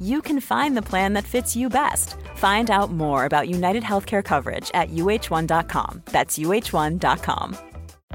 you 0.00 0.20
can 0.22 0.40
find 0.40 0.76
the 0.76 0.88
plan 0.90 1.14
that 1.14 1.24
fits 1.24 1.56
you 1.56 1.68
best. 1.68 2.16
Find 2.36 2.70
out 2.70 2.90
more 2.90 3.24
about 3.24 3.48
United 3.48 3.82
Healthcare 3.82 4.22
coverage 4.22 4.70
at 4.74 4.90
uh1.com. 4.90 6.02
That's 6.06 6.38
uh1.com. 6.38 7.56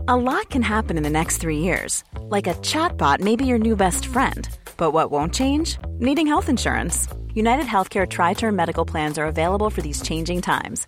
A 0.08 0.16
lot 0.16 0.50
can 0.50 0.62
happen 0.62 0.98
in 0.98 1.04
the 1.04 1.10
next 1.10 1.38
three 1.38 1.60
years. 1.60 2.04
Like 2.20 2.48
a 2.48 2.54
chatbot 2.56 3.20
may 3.22 3.36
be 3.36 3.46
your 3.46 3.58
new 3.58 3.76
best 3.76 4.06
friend. 4.06 4.48
But 4.78 4.92
what 4.92 5.10
won't 5.10 5.34
change? 5.34 5.78
Needing 6.00 6.28
health 6.28 6.50
insurance. 6.50 7.08
United 7.34 7.66
Healthcare 7.66 8.08
Tri 8.08 8.34
Term 8.34 8.56
Medical 8.56 8.86
Plans 8.86 9.18
are 9.18 9.26
available 9.26 9.70
for 9.70 9.82
these 9.82 10.02
changing 10.02 10.42
times. 10.42 10.88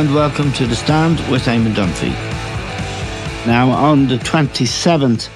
and 0.00 0.14
welcome 0.14 0.50
to 0.50 0.66
The 0.66 0.74
Stand 0.74 1.18
with 1.30 1.42
Eamon 1.42 1.74
Dunphy. 1.74 2.08
Now, 3.46 3.68
on 3.68 4.08
the 4.08 4.16
27th 4.16 5.28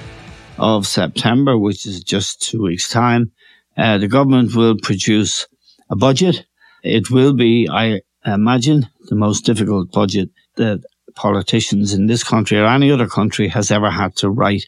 of 0.57 0.87
September, 0.87 1.55
which 1.55 1.85
is 1.85 2.03
just 2.03 2.41
two 2.41 2.63
weeks' 2.63 2.89
time, 2.89 3.31
uh, 3.77 3.99
the 3.99 4.07
government 4.07 4.55
will 4.55 4.75
produce 4.81 5.47
a 5.91 5.95
budget. 5.95 6.47
It 6.81 7.11
will 7.11 7.33
be, 7.33 7.69
I 7.71 8.01
imagine, 8.25 8.89
the 9.01 9.13
most 9.13 9.45
difficult 9.45 9.91
budget 9.91 10.31
that 10.55 10.83
politicians 11.13 11.93
in 11.93 12.07
this 12.07 12.23
country 12.23 12.57
or 12.57 12.65
any 12.65 12.91
other 12.91 13.07
country 13.07 13.49
has 13.49 13.69
ever 13.69 13.91
had 13.91 14.15
to 14.15 14.31
write. 14.31 14.65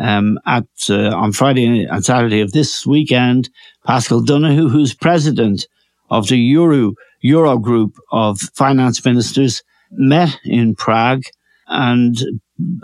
Um, 0.00 0.38
at 0.46 0.68
uh, 0.88 1.08
on 1.08 1.32
Friday 1.32 1.86
and 1.86 2.04
Saturday 2.04 2.40
of 2.40 2.52
this 2.52 2.86
weekend, 2.86 3.50
Paschal 3.84 4.22
Donohoe, 4.22 4.68
who's 4.68 4.94
president 4.94 5.66
of 6.14 6.28
the 6.28 6.38
Euro 6.38 6.92
Euro 7.22 7.58
group 7.58 7.96
of 8.12 8.38
finance 8.54 9.04
ministers 9.04 9.62
met 9.90 10.38
in 10.44 10.74
Prague 10.74 11.22
and 11.66 12.16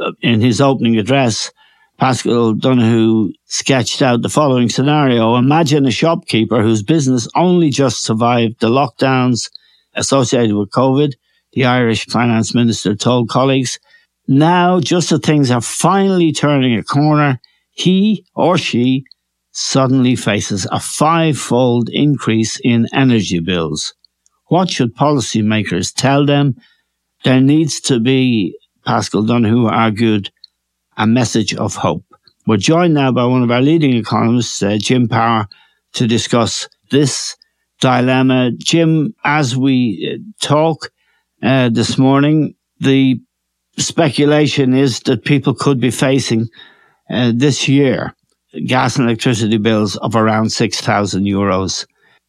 uh, 0.00 0.12
in 0.20 0.40
his 0.40 0.60
opening 0.60 0.96
address, 0.96 1.52
Paschal 1.98 2.54
Donohoe 2.54 3.30
sketched 3.44 4.02
out 4.02 4.22
the 4.22 4.28
following 4.28 4.68
scenario. 4.68 5.36
Imagine 5.36 5.86
a 5.86 5.90
shopkeeper 5.90 6.62
whose 6.62 6.82
business 6.82 7.28
only 7.36 7.70
just 7.70 8.02
survived 8.02 8.60
the 8.60 8.68
lockdowns 8.68 9.50
associated 9.94 10.56
with 10.56 10.70
COVID. 10.70 11.12
The 11.52 11.66
Irish 11.66 12.06
finance 12.06 12.54
minister 12.54 12.96
told 12.96 13.28
colleagues, 13.28 13.78
now 14.26 14.80
just 14.80 15.12
as 15.12 15.20
things 15.20 15.50
are 15.50 15.60
finally 15.60 16.32
turning 16.32 16.76
a 16.76 16.82
corner, 16.82 17.40
he 17.72 18.24
or 18.34 18.56
she 18.56 19.04
suddenly 19.52 20.16
faces 20.16 20.66
a 20.70 20.80
five-fold 20.80 21.88
increase 21.90 22.60
in 22.60 22.86
energy 22.92 23.40
bills. 23.40 23.94
What 24.46 24.70
should 24.70 24.96
policymakers 24.96 25.92
tell 25.94 26.24
them? 26.26 26.56
There 27.24 27.40
needs 27.40 27.80
to 27.82 28.00
be, 28.00 28.56
Paschal 28.84 29.22
Donohoe 29.22 29.68
argued, 29.68 30.30
a 30.96 31.06
message 31.06 31.54
of 31.54 31.74
hope. 31.74 32.04
We're 32.46 32.56
joined 32.56 32.94
now 32.94 33.12
by 33.12 33.24
one 33.26 33.42
of 33.42 33.50
our 33.50 33.60
leading 33.60 33.94
economists, 33.94 34.62
uh, 34.62 34.76
Jim 34.80 35.08
Power, 35.08 35.46
to 35.94 36.06
discuss 36.06 36.68
this 36.90 37.36
dilemma. 37.80 38.52
Jim, 38.52 39.14
as 39.24 39.56
we 39.56 40.14
uh, 40.14 40.46
talk 40.46 40.90
uh, 41.42 41.68
this 41.68 41.98
morning, 41.98 42.54
the 42.78 43.20
speculation 43.76 44.74
is 44.74 45.00
that 45.00 45.24
people 45.24 45.54
could 45.54 45.80
be 45.80 45.90
facing 45.90 46.48
uh, 47.10 47.32
this 47.34 47.68
year 47.68 48.14
gas 48.66 48.96
and 48.96 49.06
electricity 49.06 49.58
bills 49.58 49.96
of 49.96 50.16
around 50.16 50.50
6,000 50.50 51.24
euros. 51.24 51.86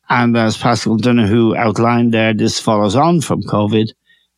And 0.10 0.36
as 0.38 0.58
Paschal 0.58 0.98
Donohoe 0.98 1.56
outlined 1.56 2.14
there, 2.14 2.34
this 2.34 2.60
follows 2.60 2.96
on 2.96 3.22
from 3.22 3.44
COVID. 3.44 3.92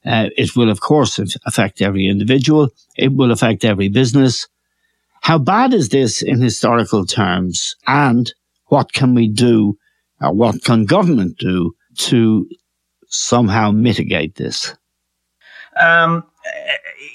Uh, 0.05 0.29
it 0.37 0.55
will, 0.55 0.69
of 0.69 0.81
course, 0.81 1.19
affect 1.45 1.81
every 1.81 2.07
individual. 2.07 2.69
It 2.97 3.13
will 3.13 3.31
affect 3.31 3.65
every 3.65 3.89
business. 3.89 4.47
How 5.21 5.37
bad 5.37 5.73
is 5.73 5.89
this 5.89 6.21
in 6.21 6.41
historical 6.41 7.05
terms? 7.05 7.75
And 7.87 8.31
what 8.67 8.91
can 8.93 9.15
we 9.15 9.27
do? 9.27 9.77
Or 10.21 10.33
what 10.33 10.63
can 10.63 10.85
government 10.85 11.37
do 11.37 11.73
to 12.09 12.47
somehow 13.07 13.71
mitigate 13.71 14.35
this? 14.35 14.75
Um, 15.79 16.23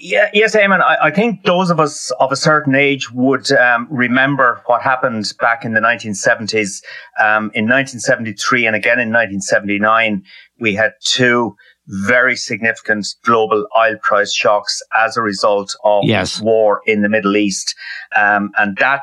yeah, 0.00 0.31
yes, 0.33 0.56
Eamon. 0.56 0.81
I, 0.81 0.97
I, 1.03 1.11
think 1.11 1.44
those 1.44 1.71
of 1.71 1.81
us 1.81 2.11
of 2.21 2.33
a 2.33 2.37
certain 2.37 2.75
age 2.75 3.11
would 3.11 3.50
um, 3.53 3.87
remember 3.91 4.62
what 4.66 4.83
happened 4.83 5.33
back 5.41 5.65
in 5.65 5.75
the 5.75 5.81
1970s. 5.81 6.83
Um, 7.21 7.50
in 7.55 7.65
1973 7.65 8.66
and 8.66 8.77
again 8.77 8.99
in 8.99 9.09
1979, 9.09 10.22
we 10.61 10.75
had 10.75 10.93
two 11.03 11.56
very 11.87 12.37
significant 12.37 13.06
global 13.25 13.66
oil 13.77 13.97
price 14.03 14.33
shocks 14.33 14.83
as 14.99 15.16
a 15.16 15.22
result 15.22 15.75
of 15.84 16.05
yes. 16.05 16.41
war 16.41 16.81
in 16.87 17.03
the 17.03 17.09
Middle 17.09 17.37
East. 17.37 17.75
Um, 18.16 18.50
and 18.59 18.77
that 18.77 19.03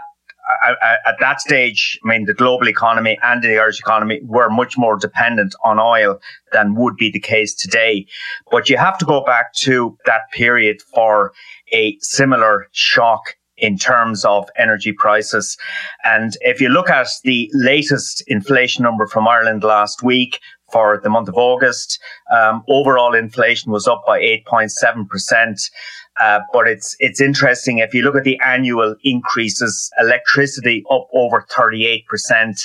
at 1.05 1.15
that 1.19 1.41
stage, 1.41 1.99
I 2.03 2.09
mean, 2.09 2.25
the 2.25 2.33
global 2.33 2.67
economy 2.67 3.17
and 3.23 3.43
the 3.43 3.57
Irish 3.57 3.79
economy 3.79 4.21
were 4.23 4.49
much 4.49 4.77
more 4.77 4.97
dependent 4.97 5.55
on 5.63 5.79
oil 5.79 6.19
than 6.53 6.75
would 6.75 6.95
be 6.97 7.11
the 7.11 7.19
case 7.19 7.55
today. 7.55 8.05
But 8.51 8.69
you 8.69 8.77
have 8.77 8.97
to 8.99 9.05
go 9.05 9.23
back 9.23 9.53
to 9.55 9.97
that 10.05 10.21
period 10.31 10.81
for 10.93 11.33
a 11.71 11.97
similar 12.01 12.67
shock 12.71 13.21
in 13.57 13.77
terms 13.77 14.25
of 14.25 14.49
energy 14.57 14.91
prices. 14.91 15.57
And 16.03 16.37
if 16.41 16.59
you 16.59 16.69
look 16.69 16.89
at 16.89 17.07
the 17.23 17.49
latest 17.53 18.23
inflation 18.27 18.83
number 18.83 19.07
from 19.07 19.27
Ireland 19.27 19.63
last 19.63 20.03
week, 20.03 20.39
for 20.71 20.99
the 21.03 21.09
month 21.09 21.29
of 21.29 21.35
August. 21.35 21.99
Um, 22.35 22.63
overall 22.67 23.13
inflation 23.13 23.71
was 23.71 23.87
up 23.87 24.03
by 24.05 24.19
8.7%. 24.19 25.71
Uh, 26.19 26.39
but 26.53 26.67
it's 26.67 26.95
it's 26.99 27.19
interesting 27.19 27.79
if 27.79 27.93
you 27.93 28.01
look 28.01 28.15
at 28.15 28.23
the 28.23 28.39
annual 28.39 28.95
increases. 29.03 29.91
Electricity 29.99 30.83
up 30.89 31.07
over 31.13 31.45
thirty 31.49 31.85
eight 31.85 32.05
percent, 32.07 32.59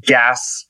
gas 0.00 0.66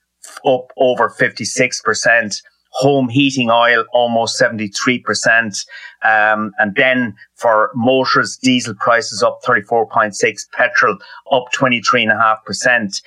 up 0.47 0.71
over 0.77 1.09
fifty 1.09 1.45
six 1.45 1.81
percent, 1.81 2.43
home 2.73 3.09
heating 3.09 3.51
oil 3.51 3.85
almost 3.93 4.37
seventy 4.37 4.69
three 4.69 4.99
percent, 4.99 5.65
um, 6.05 6.53
and 6.59 6.75
then 6.77 7.15
for 7.35 7.71
motors, 7.75 8.39
diesel 8.43 8.75
prices 8.75 9.23
up 9.23 9.41
thirty 9.45 9.63
four 9.63 9.89
point 9.89 10.15
six, 10.15 10.47
petrol 10.53 10.99
up 11.31 11.45
twenty 11.53 11.81
three 11.81 12.03
and 12.03 12.13
a 12.13 12.19
half 12.19 12.45
percent, 12.45 13.01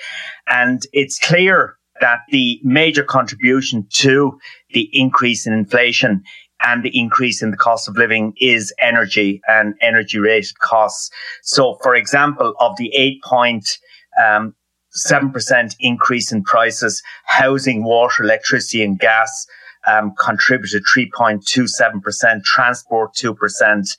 and 0.48 0.84
it's 0.94 1.20
clear 1.20 1.78
that 2.02 2.20
the 2.30 2.60
major 2.64 3.04
contribution 3.04 3.88
to 3.90 4.38
the 4.74 4.90
increase 4.92 5.48
in 5.48 5.54
inflation 5.54 6.22
and 6.64 6.84
the 6.84 6.98
increase 6.98 7.42
in 7.42 7.52
the 7.52 7.58
cost 7.58 7.88
of 7.88 7.98
living 7.98 8.34
is 8.40 8.74
energy 8.80 9.42
and 9.48 9.76
energy 9.82 10.20
related 10.20 10.60
costs. 10.60 11.12
So, 11.44 11.78
for 11.84 11.96
example, 11.96 12.54
of 12.60 12.76
the 12.78 12.92
8.7% 12.98 13.74
um, 14.38 15.70
increase 15.80 16.32
in 16.32 16.44
prices, 16.44 17.04
housing, 17.26 17.84
water, 17.84 18.24
electricity 18.24 18.84
and 18.84 19.00
gas 19.00 19.48
um, 19.88 20.14
contributed 20.20 20.84
3.27%, 20.96 22.44
transport 22.44 23.14
2%. 23.14 23.98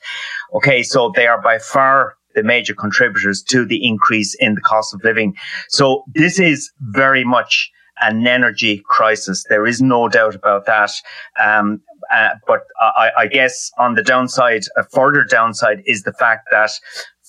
Okay, 0.55 0.83
so 0.83 1.13
they 1.15 1.27
are 1.27 1.41
by 1.41 1.59
far 1.59 2.15
the 2.35 2.43
major 2.43 2.75
contributors 2.75 3.43
to 3.43 3.65
the 3.65 3.87
increase 3.87 4.35
in 4.35 4.55
the 4.55 4.61
cost 4.61 4.95
of 4.95 5.03
living. 5.05 5.35
So 5.69 6.05
this 6.15 6.39
is 6.39 6.71
very 6.81 7.25
much 7.25 7.71
an 8.01 8.27
energy 8.27 8.83
crisis. 8.87 9.45
There 9.49 9.67
is 9.67 9.81
no 9.81 10.09
doubt 10.09 10.35
about 10.35 10.67
that. 10.67 10.91
Um, 11.43 11.81
uh, 12.13 12.31
but 12.47 12.61
I, 12.81 13.11
I, 13.19 13.27
guess 13.27 13.71
on 13.79 13.95
the 13.95 14.03
downside, 14.03 14.63
a 14.77 14.85
further 14.85 15.25
downside 15.25 15.83
is 15.87 16.03
the 16.03 16.13
fact 16.13 16.49
that 16.51 16.71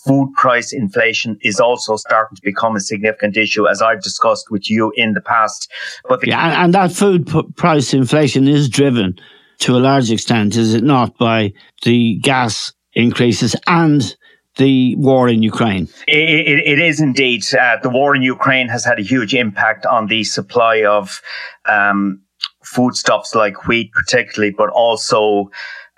food 0.05 0.31
price 0.37 0.71
inflation 0.71 1.37
is 1.41 1.59
also 1.59 1.95
starting 1.95 2.35
to 2.35 2.41
become 2.43 2.75
a 2.75 2.79
significant 2.79 3.37
issue, 3.37 3.67
as 3.67 3.81
I've 3.81 4.01
discussed 4.01 4.49
with 4.49 4.69
you 4.69 4.93
in 4.95 5.13
the 5.13 5.21
past. 5.21 5.71
But 6.07 6.21
the- 6.21 6.29
yeah, 6.29 6.63
and 6.63 6.73
that 6.73 6.91
food 6.91 7.27
p- 7.27 7.43
price 7.55 7.93
inflation 7.93 8.47
is 8.47 8.69
driven 8.69 9.19
to 9.59 9.75
a 9.75 9.79
large 9.79 10.11
extent, 10.11 10.55
is 10.55 10.73
it 10.73 10.83
not, 10.83 11.17
by 11.17 11.53
the 11.83 12.15
gas 12.21 12.73
increases 12.93 13.55
and 13.65 14.15
the 14.57 14.95
war 14.97 15.29
in 15.29 15.43
Ukraine? 15.43 15.87
it, 16.07 16.47
it, 16.47 16.67
it 16.67 16.79
is 16.79 16.99
indeed. 16.99 17.43
Uh, 17.53 17.77
the 17.81 17.89
war 17.89 18.15
in 18.15 18.21
Ukraine 18.21 18.67
has 18.69 18.85
had 18.85 18.99
a 18.99 19.03
huge 19.03 19.33
impact 19.33 19.85
on 19.85 20.07
the 20.07 20.23
supply 20.23 20.83
of 20.83 21.21
um, 21.65 22.21
foodstuffs 22.67 23.35
like 23.35 23.67
wheat, 23.67 23.91
particularly, 23.93 24.53
but 24.55 24.69
also 24.69 25.49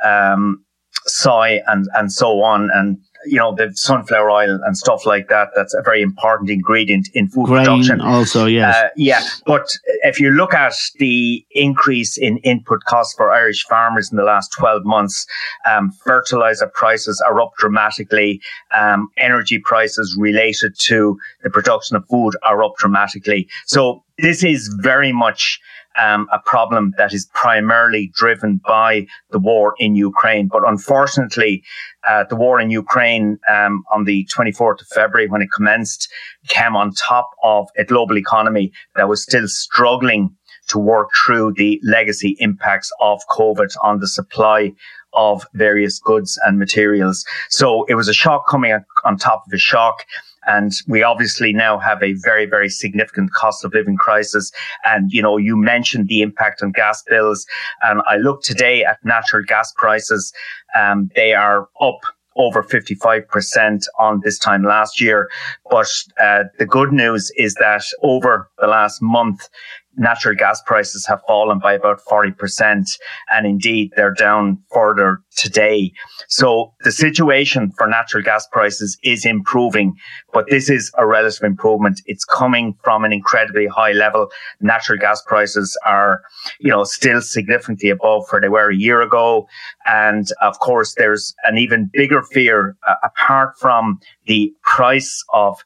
um, 0.03 0.63
soy 1.05 1.59
and, 1.67 1.87
and 1.95 2.11
so 2.11 2.41
on. 2.41 2.69
And 2.73 2.99
you 3.25 3.37
know, 3.37 3.53
the 3.53 3.71
sunflower 3.75 4.29
oil 4.29 4.59
and 4.63 4.77
stuff 4.77 5.05
like 5.05 5.27
that. 5.27 5.49
That's 5.55 5.73
a 5.73 5.81
very 5.81 6.01
important 6.01 6.49
ingredient 6.49 7.09
in 7.13 7.27
food 7.27 7.47
Grain 7.47 7.65
production. 7.65 8.01
Also, 8.01 8.45
yes. 8.45 8.75
Uh, 8.75 8.89
yeah. 8.95 9.21
But 9.45 9.69
if 10.03 10.19
you 10.19 10.31
look 10.31 10.53
at 10.53 10.73
the 10.99 11.45
increase 11.51 12.17
in 12.17 12.37
input 12.39 12.83
costs 12.85 13.13
for 13.15 13.31
Irish 13.31 13.65
farmers 13.65 14.09
in 14.11 14.17
the 14.17 14.23
last 14.23 14.53
12 14.57 14.85
months, 14.85 15.25
um, 15.69 15.91
fertilizer 16.03 16.71
prices 16.73 17.21
are 17.27 17.41
up 17.41 17.51
dramatically. 17.57 18.41
Um, 18.77 19.09
energy 19.17 19.59
prices 19.59 20.15
related 20.17 20.73
to 20.79 21.17
the 21.43 21.49
production 21.49 21.97
of 21.97 22.07
food 22.07 22.35
are 22.43 22.63
up 22.63 22.77
dramatically. 22.77 23.49
So 23.65 24.03
this 24.17 24.43
is 24.43 24.73
very 24.81 25.11
much 25.11 25.59
um, 26.01 26.27
a 26.31 26.39
problem 26.39 26.93
that 26.97 27.13
is 27.13 27.29
primarily 27.33 28.11
driven 28.13 28.59
by 28.65 29.05
the 29.31 29.39
war 29.39 29.73
in 29.77 29.95
Ukraine. 29.95 30.47
But 30.47 30.67
unfortunately, 30.67 31.63
uh, 32.07 32.23
the 32.29 32.35
war 32.35 32.59
in 32.59 32.69
Ukraine 32.69 33.39
um, 33.49 33.83
on 33.91 34.05
the 34.05 34.27
24th 34.33 34.81
of 34.81 34.87
February, 34.87 35.27
when 35.27 35.41
it 35.41 35.51
commenced, 35.51 36.09
came 36.47 36.75
on 36.75 36.93
top 36.93 37.29
of 37.43 37.67
a 37.77 37.83
global 37.83 38.17
economy 38.17 38.71
that 38.95 39.09
was 39.09 39.21
still 39.21 39.47
struggling 39.47 40.35
to 40.69 40.79
work 40.79 41.09
through 41.25 41.53
the 41.53 41.79
legacy 41.83 42.35
impacts 42.39 42.91
of 43.01 43.19
COVID 43.29 43.69
on 43.83 43.99
the 43.99 44.07
supply 44.07 44.71
of 45.13 45.45
various 45.53 45.99
goods 45.99 46.39
and 46.45 46.59
materials. 46.59 47.25
So 47.49 47.83
it 47.85 47.95
was 47.95 48.07
a 48.07 48.13
shock 48.13 48.47
coming 48.47 48.77
on 49.03 49.17
top 49.17 49.43
of 49.47 49.53
a 49.53 49.57
shock. 49.57 50.05
And 50.47 50.71
we 50.87 51.03
obviously 51.03 51.53
now 51.53 51.77
have 51.77 52.01
a 52.01 52.13
very, 52.13 52.45
very 52.45 52.69
significant 52.69 53.33
cost 53.33 53.63
of 53.65 53.73
living 53.73 53.97
crisis. 53.97 54.51
And, 54.85 55.11
you 55.11 55.21
know, 55.21 55.37
you 55.37 55.55
mentioned 55.55 56.07
the 56.07 56.21
impact 56.21 56.61
on 56.61 56.71
gas 56.71 57.03
bills. 57.03 57.45
And 57.81 58.01
I 58.07 58.17
look 58.17 58.41
today 58.41 58.83
at 58.83 59.03
natural 59.03 59.43
gas 59.45 59.71
prices. 59.75 60.33
Um, 60.77 61.09
they 61.15 61.33
are 61.33 61.67
up 61.81 61.99
over 62.35 62.63
55% 62.63 63.83
on 63.99 64.21
this 64.23 64.39
time 64.39 64.63
last 64.63 65.01
year. 65.01 65.29
But 65.69 65.89
uh, 66.19 66.45
the 66.57 66.65
good 66.65 66.91
news 66.91 67.31
is 67.37 67.53
that 67.55 67.83
over 68.01 68.49
the 68.59 68.67
last 68.67 69.01
month, 69.01 69.49
natural 69.99 70.33
gas 70.33 70.61
prices 70.65 71.05
have 71.05 71.21
fallen 71.27 71.59
by 71.59 71.73
about 71.73 71.99
40%. 72.05 72.97
And 73.31 73.45
indeed, 73.45 73.91
they're 73.95 74.13
down 74.13 74.57
further 74.73 75.21
today. 75.35 75.91
So 76.29 76.73
the 76.83 76.91
situation 76.91 77.71
for 77.77 77.85
natural 77.85 78.23
gas 78.23 78.47
prices 78.51 78.97
is 79.03 79.25
improving, 79.25 79.95
but 80.33 80.45
this 80.49 80.69
is 80.69 80.91
a 80.97 81.05
relative 81.05 81.43
improvement. 81.43 82.01
It's 82.05 82.25
coming 82.25 82.75
from 82.83 83.03
an 83.03 83.13
incredibly 83.13 83.67
high 83.67 83.91
level. 83.91 84.29
Natural 84.61 84.97
gas 84.97 85.21
prices 85.21 85.77
are, 85.85 86.21
you 86.59 86.69
know, 86.69 86.85
still 86.85 87.21
significantly 87.21 87.89
above 87.89 88.25
where 88.29 88.41
they 88.41 88.49
were 88.49 88.71
a 88.71 88.75
year 88.75 89.01
ago. 89.01 89.47
And 89.85 90.27
of 90.41 90.59
course, 90.59 90.95
there's 90.95 91.35
an 91.43 91.57
even 91.57 91.89
bigger 91.91 92.23
fear 92.23 92.77
uh, 92.87 92.95
apart 93.03 93.57
from 93.59 93.99
the 94.27 94.53
price 94.63 95.23
of 95.33 95.59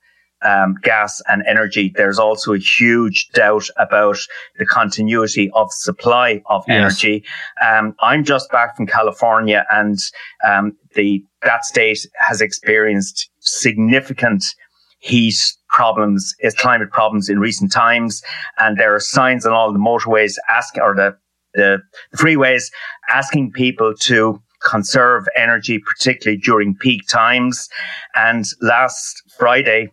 um, 0.44 0.76
gas 0.82 1.22
and 1.28 1.44
energy, 1.48 1.94
there's 1.96 2.20
also 2.20 2.54
a 2.54 2.58
huge 2.58 3.30
doubt 3.30 3.68
about 3.78 4.18
the 4.58 4.66
continuity 4.66 5.50
of 5.52 5.72
supply 5.72 6.42
of 6.48 6.64
yes. 6.68 6.78
energy. 6.78 7.24
Um, 7.66 7.96
I'm 8.02 8.24
just 8.24 8.52
back 8.52 8.76
from 8.76 8.88
California 8.88 9.66
and 9.72 9.98
um, 10.46 10.78
the 10.96 11.24
that 11.42 11.66
state 11.66 12.06
has 12.20 12.42
experienced 12.42 13.30
significant 13.40 14.56
heat 15.00 15.36
problems, 15.70 16.34
uh, 16.46 16.50
climate 16.58 16.92
problems 16.92 17.28
in 17.30 17.40
recent 17.40 17.72
times, 17.72 18.24
and 18.58 18.78
there 18.78 18.96
are 18.96 19.00
signs 19.00 19.46
on 19.46 19.54
all 19.54 19.74
the 19.74 19.80
motorways 19.80 20.36
asking 20.50 20.82
or 20.82 20.96
the 20.96 21.16
the, 21.54 21.80
the 22.12 22.18
freeways 22.18 22.72
asking 23.10 23.52
people 23.52 23.94
to 24.00 24.42
conserve 24.64 25.28
energy, 25.36 25.80
particularly 25.80 26.40
during 26.40 26.76
peak 26.76 27.08
times. 27.08 27.70
And 28.16 28.46
last 28.62 29.22
Friday, 29.38 29.92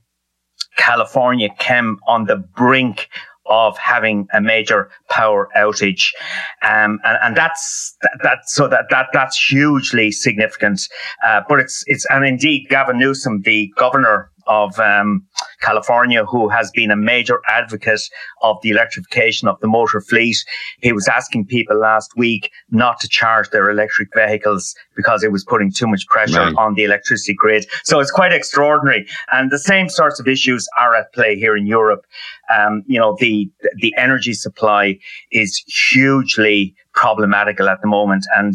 California 0.76 1.48
came 1.58 1.98
on 2.06 2.26
the 2.26 2.36
brink 2.36 3.08
of 3.46 3.76
having 3.76 4.28
a 4.32 4.40
major 4.40 4.90
power 5.08 5.48
outage. 5.56 6.12
Um, 6.62 7.00
and, 7.04 7.18
and 7.22 7.36
that's, 7.36 7.96
that, 8.02 8.12
that, 8.22 8.38
so 8.48 8.68
that, 8.68 8.86
that, 8.90 9.08
that's 9.12 9.36
hugely 9.36 10.12
significant. 10.12 10.82
Uh, 11.26 11.40
but 11.48 11.58
it's, 11.58 11.82
it's, 11.86 12.06
and 12.10 12.24
indeed, 12.24 12.68
Gavin 12.68 12.98
Newsom, 12.98 13.42
the 13.42 13.72
governor 13.76 14.30
of 14.46 14.78
um, 14.78 15.26
California, 15.60 16.24
who 16.24 16.48
has 16.48 16.70
been 16.70 16.90
a 16.90 16.96
major 16.96 17.40
advocate 17.48 18.00
of 18.42 18.56
the 18.62 18.70
electrification 18.70 19.48
of 19.48 19.58
the 19.60 19.68
motor 19.68 20.00
fleet. 20.00 20.36
He 20.80 20.92
was 20.92 21.08
asking 21.08 21.46
people 21.46 21.78
last 21.78 22.12
week 22.16 22.50
not 22.70 23.00
to 23.00 23.08
charge 23.08 23.50
their 23.50 23.70
electric 23.70 24.08
vehicles 24.14 24.74
because 24.96 25.22
it 25.22 25.32
was 25.32 25.44
putting 25.44 25.70
too 25.70 25.86
much 25.86 26.06
pressure 26.06 26.40
right. 26.40 26.54
on 26.56 26.74
the 26.74 26.84
electricity 26.84 27.34
grid. 27.34 27.66
So 27.84 28.00
it's 28.00 28.10
quite 28.10 28.32
extraordinary. 28.32 29.06
And 29.32 29.50
the 29.50 29.58
same 29.58 29.88
sorts 29.88 30.20
of 30.20 30.28
issues 30.28 30.68
are 30.78 30.94
at 30.94 31.12
play 31.12 31.36
here 31.36 31.56
in 31.56 31.66
Europe. 31.66 32.06
Um, 32.56 32.82
you 32.86 32.98
know, 32.98 33.16
the, 33.20 33.50
the 33.76 33.94
energy 33.96 34.32
supply 34.32 34.98
is 35.30 35.62
hugely 35.66 36.74
problematical 36.94 37.68
at 37.68 37.80
the 37.80 37.88
moment. 37.88 38.26
And 38.36 38.54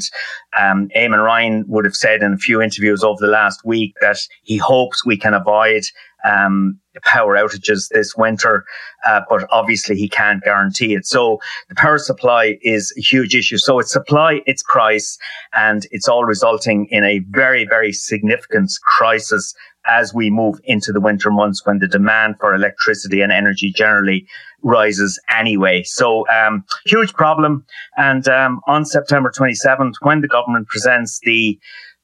um, 0.59 0.89
Eamon 0.95 1.23
Ryan 1.23 1.65
would 1.67 1.85
have 1.85 1.95
said 1.95 2.21
in 2.21 2.33
a 2.33 2.37
few 2.37 2.61
interviews 2.61 3.03
over 3.03 3.19
the 3.19 3.31
last 3.31 3.65
week 3.65 3.95
that 4.01 4.17
he 4.43 4.57
hopes 4.57 5.05
we 5.05 5.17
can 5.17 5.33
avoid 5.33 5.83
um, 6.23 6.79
power 7.03 7.35
outages 7.35 7.89
this 7.89 8.15
winter, 8.15 8.65
uh, 9.05 9.21
but 9.29 9.47
obviously 9.51 9.95
he 9.95 10.09
can't 10.09 10.43
guarantee 10.43 10.93
it. 10.93 11.05
So 11.05 11.39
the 11.69 11.75
power 11.75 11.97
supply 11.97 12.57
is 12.61 12.93
a 12.97 13.01
huge 13.01 13.35
issue. 13.35 13.57
So 13.57 13.79
it's 13.79 13.91
supply, 13.91 14.41
it's 14.45 14.63
price, 14.63 15.17
and 15.53 15.85
it's 15.91 16.07
all 16.07 16.25
resulting 16.25 16.87
in 16.89 17.03
a 17.03 17.19
very, 17.29 17.65
very 17.65 17.93
significant 17.93 18.71
crisis 18.83 19.53
as 19.87 20.13
we 20.13 20.29
move 20.29 20.59
into 20.63 20.91
the 20.91 20.99
winter 20.99 21.29
months 21.29 21.65
when 21.65 21.79
the 21.79 21.87
demand 21.87 22.35
for 22.39 22.55
electricity 22.55 23.21
and 23.21 23.31
energy 23.31 23.71
generally 23.71 24.27
rises 24.63 25.19
anyway. 25.29 25.83
So, 25.83 26.27
um, 26.29 26.65
huge 26.85 27.13
problem. 27.13 27.65
And, 27.97 28.27
um, 28.27 28.61
on 28.67 28.83
September 28.85 29.29
27th, 29.29 29.93
when 30.01 30.21
the 30.21 30.27
government 30.27 30.67
presents 30.67 31.19
the 31.23 31.59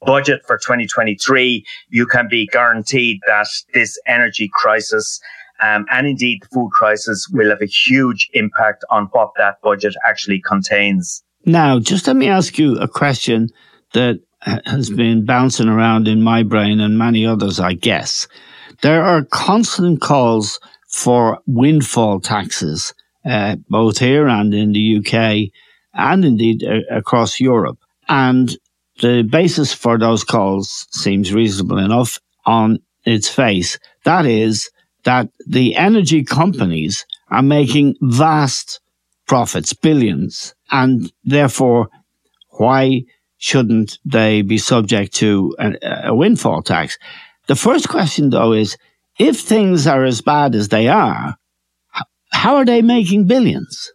budget 0.05 0.41
for 0.45 0.57
2023, 0.57 1.65
you 1.89 2.05
can 2.05 2.27
be 2.27 2.47
guaranteed 2.47 3.19
that 3.27 3.47
this 3.73 3.99
energy 4.07 4.49
crisis 4.53 5.19
um, 5.61 5.85
and 5.91 6.07
indeed 6.07 6.41
the 6.41 6.47
food 6.53 6.71
crisis 6.71 7.27
will 7.31 7.49
have 7.49 7.61
a 7.61 7.65
huge 7.67 8.29
impact 8.33 8.83
on 8.89 9.05
what 9.11 9.31
that 9.37 9.61
budget 9.61 9.95
actually 10.07 10.41
contains. 10.41 11.23
Now, 11.45 11.79
just 11.79 12.07
let 12.07 12.15
me 12.15 12.27
ask 12.27 12.57
you 12.57 12.77
a 12.77 12.87
question 12.87 13.49
that 13.93 14.19
has 14.41 14.89
been 14.89 15.25
bouncing 15.25 15.67
around 15.67 16.07
in 16.07 16.21
my 16.21 16.43
brain 16.43 16.79
and 16.79 16.97
many 16.97 17.25
others, 17.25 17.59
I 17.59 17.73
guess. 17.73 18.27
There 18.81 19.03
are 19.03 19.23
constant 19.25 20.01
calls 20.01 20.59
for 20.89 21.39
windfall 21.45 22.19
taxes, 22.19 22.93
uh, 23.25 23.57
both 23.69 23.99
here 23.99 24.27
and 24.27 24.53
in 24.53 24.73
the 24.73 24.97
UK, 24.97 25.51
and 25.93 26.25
indeed 26.25 26.63
uh, 26.63 26.95
across 26.95 27.39
Europe. 27.39 27.77
And 28.09 28.55
the 29.01 29.23
basis 29.23 29.73
for 29.73 29.97
those 29.97 30.23
calls 30.23 30.87
seems 30.91 31.33
reasonable 31.33 31.77
enough 31.77 32.19
on 32.45 32.79
its 33.05 33.29
face. 33.29 33.79
That 34.05 34.25
is 34.25 34.69
that 35.03 35.29
the 35.47 35.75
energy 35.75 36.23
companies 36.23 37.05
are 37.29 37.41
making 37.41 37.95
vast 38.01 38.79
profits, 39.27 39.73
billions, 39.73 40.53
and 40.71 41.11
therefore 41.23 41.89
why 42.51 43.03
shouldn't 43.37 43.97
they 44.05 44.41
be 44.41 44.57
subject 44.57 45.13
to 45.15 45.55
a, 45.57 46.07
a 46.09 46.15
windfall 46.15 46.61
tax? 46.61 46.97
The 47.47 47.55
first 47.55 47.89
question, 47.89 48.29
though, 48.29 48.53
is 48.53 48.77
if 49.17 49.39
things 49.39 49.87
are 49.87 50.03
as 50.03 50.21
bad 50.21 50.53
as 50.53 50.69
they 50.69 50.87
are, 50.87 51.35
how 52.31 52.55
are 52.55 52.65
they 52.65 52.81
making 52.81 53.25
billions? 53.25 53.91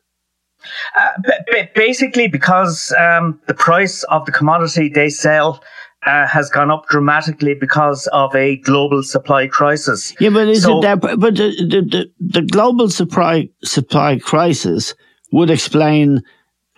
Uh, 0.96 1.12
b- 1.50 1.68
basically, 1.74 2.28
because 2.28 2.92
um, 2.98 3.40
the 3.46 3.54
price 3.54 4.02
of 4.04 4.26
the 4.26 4.32
commodity 4.32 4.88
they 4.88 5.08
sell 5.08 5.62
uh, 6.06 6.26
has 6.26 6.48
gone 6.48 6.70
up 6.70 6.86
dramatically 6.88 7.54
because 7.54 8.06
of 8.12 8.34
a 8.34 8.56
global 8.58 9.02
supply 9.02 9.46
crisis. 9.46 10.14
Yeah, 10.20 10.30
but 10.30 10.48
is 10.48 10.62
so, 10.62 10.78
it 10.78 10.82
that? 10.82 11.00
But 11.00 11.20
the, 11.20 11.50
the, 11.68 11.82
the, 11.82 12.12
the 12.20 12.42
global 12.42 12.88
supply 12.88 13.48
supply 13.64 14.18
crisis 14.18 14.94
would 15.32 15.50
explain 15.50 16.22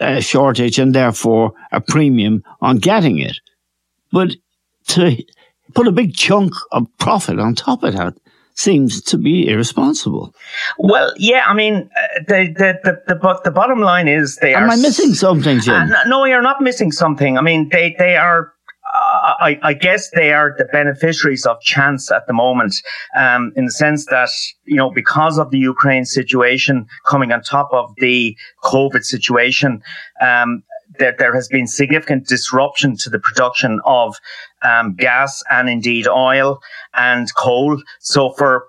a 0.00 0.20
shortage 0.20 0.78
and 0.78 0.94
therefore 0.94 1.52
a 1.72 1.80
premium 1.80 2.42
on 2.60 2.78
getting 2.78 3.18
it. 3.18 3.38
But 4.12 4.30
to 4.88 5.16
put 5.74 5.86
a 5.86 5.92
big 5.92 6.14
chunk 6.14 6.52
of 6.72 6.86
profit 6.98 7.38
on 7.38 7.54
top 7.54 7.82
of 7.82 7.94
that 7.94 8.14
seems 8.54 9.00
to 9.02 9.16
be 9.16 9.48
irresponsible. 9.48 10.34
Well, 10.78 11.12
yeah, 11.16 11.44
I 11.46 11.54
mean, 11.54 11.88
uh, 11.96 12.20
the 12.26 12.54
the 12.56 12.80
the 12.82 13.14
the, 13.14 13.40
the 13.44 13.50
bottom 13.50 13.80
line 13.80 14.08
is 14.08 14.36
they 14.36 14.54
Am 14.54 14.64
are. 14.64 14.64
Am 14.64 14.70
I 14.70 14.76
missing 14.76 15.14
something, 15.14 15.60
Jim? 15.60 15.74
Uh, 15.74 16.04
no, 16.06 16.24
you're 16.24 16.42
not 16.42 16.60
missing 16.60 16.90
something. 16.90 17.38
I 17.38 17.42
mean, 17.42 17.68
they 17.70 17.94
they 17.98 18.16
are. 18.16 18.52
I, 19.38 19.58
I, 19.62 19.72
guess 19.72 20.10
they 20.10 20.32
are 20.32 20.54
the 20.56 20.64
beneficiaries 20.64 21.46
of 21.46 21.60
chance 21.60 22.10
at 22.10 22.26
the 22.26 22.32
moment, 22.32 22.74
um, 23.16 23.52
in 23.56 23.66
the 23.66 23.70
sense 23.70 24.06
that 24.06 24.30
you 24.64 24.76
know 24.76 24.90
because 24.90 25.38
of 25.38 25.50
the 25.50 25.58
Ukraine 25.58 26.04
situation 26.04 26.86
coming 27.06 27.32
on 27.32 27.42
top 27.42 27.68
of 27.72 27.94
the 27.98 28.36
COVID 28.64 29.04
situation, 29.04 29.82
um, 30.20 30.62
there, 30.98 31.14
there 31.18 31.34
has 31.34 31.48
been 31.48 31.66
significant 31.66 32.26
disruption 32.26 32.96
to 32.98 33.10
the 33.10 33.18
production 33.18 33.80
of 33.84 34.16
um, 34.62 34.94
gas 34.94 35.42
and 35.50 35.68
indeed 35.68 36.08
oil 36.08 36.60
and 36.94 37.32
coal. 37.34 37.80
So 38.00 38.32
for 38.32 38.66